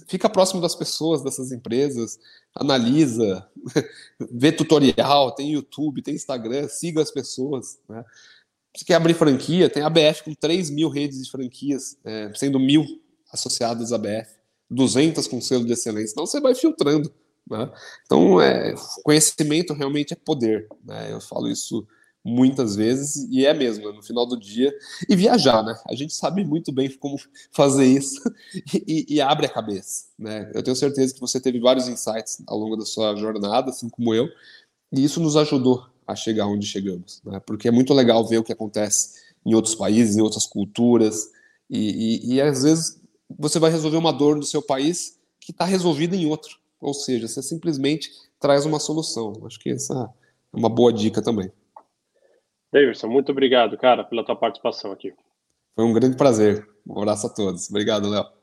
Fica 0.08 0.30
próximo 0.30 0.62
das 0.62 0.74
pessoas 0.74 1.22
dessas 1.22 1.52
empresas, 1.52 2.18
analisa, 2.56 3.46
vê 4.32 4.52
tutorial, 4.52 5.34
tem 5.34 5.52
YouTube, 5.52 6.02
tem 6.02 6.16
Instagram, 6.16 6.68
siga 6.68 7.02
as 7.02 7.12
pessoas. 7.12 7.78
Né? 7.88 8.04
Se 8.76 8.86
quer 8.86 8.96
abrir 8.96 9.14
franquia, 9.14 9.70
tem 9.70 9.84
a 9.84 9.90
BF 9.90 10.24
com 10.24 10.34
3 10.34 10.70
mil 10.70 10.90
redes 10.90 11.24
de 11.24 11.30
franquias, 11.30 11.98
é, 12.06 12.32
sendo 12.36 12.60
mil 12.60 12.86
associadas 13.32 13.92
à 13.92 13.98
BF, 13.98 14.30
200 14.70 15.28
com 15.28 15.42
selo 15.42 15.66
de 15.66 15.74
excelência. 15.74 16.14
Então 16.14 16.26
você 16.26 16.40
vai 16.40 16.56
filtrando. 16.56 17.14
Né? 17.50 17.70
Então, 18.06 18.40
é, 18.40 18.76
conhecimento 19.04 19.74
realmente 19.74 20.14
é 20.14 20.16
poder. 20.16 20.68
Né? 20.84 21.12
Eu 21.12 21.20
falo 21.20 21.50
isso 21.50 21.86
muitas 22.24 22.76
vezes, 22.76 23.28
e 23.32 23.46
é 23.46 23.54
mesmo, 23.54 23.90
né, 23.90 23.96
no 23.96 24.04
final 24.04 24.26
do 24.26 24.38
dia, 24.38 24.74
e 25.08 25.16
viajar, 25.16 25.64
né? 25.64 25.78
A 25.88 25.96
gente 25.96 26.14
sabe 26.14 26.44
muito 26.44 26.72
bem 26.72 26.90
como 26.98 27.18
fazer 27.52 27.86
isso 27.86 28.22
e, 28.88 29.06
e, 29.08 29.22
abre 29.22 29.46
a 29.46 29.50
cabeça, 29.50 30.06
né? 30.18 30.52
Eu 30.54 30.62
tenho 30.62 30.76
certeza 30.76 31.14
que 31.14 31.20
você 31.20 31.40
teve 31.40 31.60
vários 31.60 31.88
insights 31.88 32.44
ao 32.48 32.58
longo 32.58 32.76
da 32.76 32.86
sua 32.86 33.16
jornada, 33.16 33.70
assim 33.70 33.90
como 33.90 34.14
eu, 34.14 34.28
e 34.92 35.04
isso 35.04 35.20
nos 35.20 35.38
ajudou 35.38 35.86
a 36.06 36.16
chegar 36.16 36.48
onde 36.48 36.66
chegamos, 36.66 37.22
né? 37.24 37.40
Porque 37.46 37.68
é 37.68 37.72
muito 37.72 37.94
legal 37.94 38.26
ver 38.28 38.40
o 38.40 38.44
que 38.44 38.54
acontece 38.54 39.30
em 39.46 39.54
outros 39.54 39.76
países, 39.76 40.18
em 40.18 40.22
outras 40.22 40.46
culturas, 40.46 41.30
e, 41.70 42.32
e, 42.32 42.34
e 42.34 42.42
às 42.42 42.64
vezes 42.64 43.00
você 43.38 43.60
vai 43.60 43.72
resolver 43.72 43.98
uma 43.98 44.12
dor 44.12 44.40
do 44.40 44.46
seu 44.46 44.62
país 44.62 45.18
que 45.40 45.52
está 45.52 45.66
resolvida 45.66 46.16
em 46.16 46.26
outro, 46.26 46.58
ou 46.82 46.94
seja, 46.94 47.28
você 47.28 47.42
simplesmente 47.42 48.12
traz 48.40 48.66
uma 48.66 48.80
solução. 48.80 49.34
Acho 49.46 49.60
que 49.60 49.70
essa 49.70 50.12
é 50.54 50.58
uma 50.58 50.70
boa 50.70 50.92
dica 50.92 51.22
também. 51.22 51.52
Davidson, 52.72 53.08
muito 53.08 53.32
obrigado, 53.32 53.78
cara, 53.78 54.04
pela 54.04 54.24
tua 54.24 54.36
participação 54.36 54.92
aqui. 54.92 55.14
Foi 55.76 55.86
um 55.86 55.94
grande 55.94 56.18
prazer. 56.18 56.68
Um 56.88 56.98
abraço 56.98 57.28
a 57.28 57.30
todos. 57.30 57.70
Obrigado, 57.70 58.10
Léo. 58.10 58.39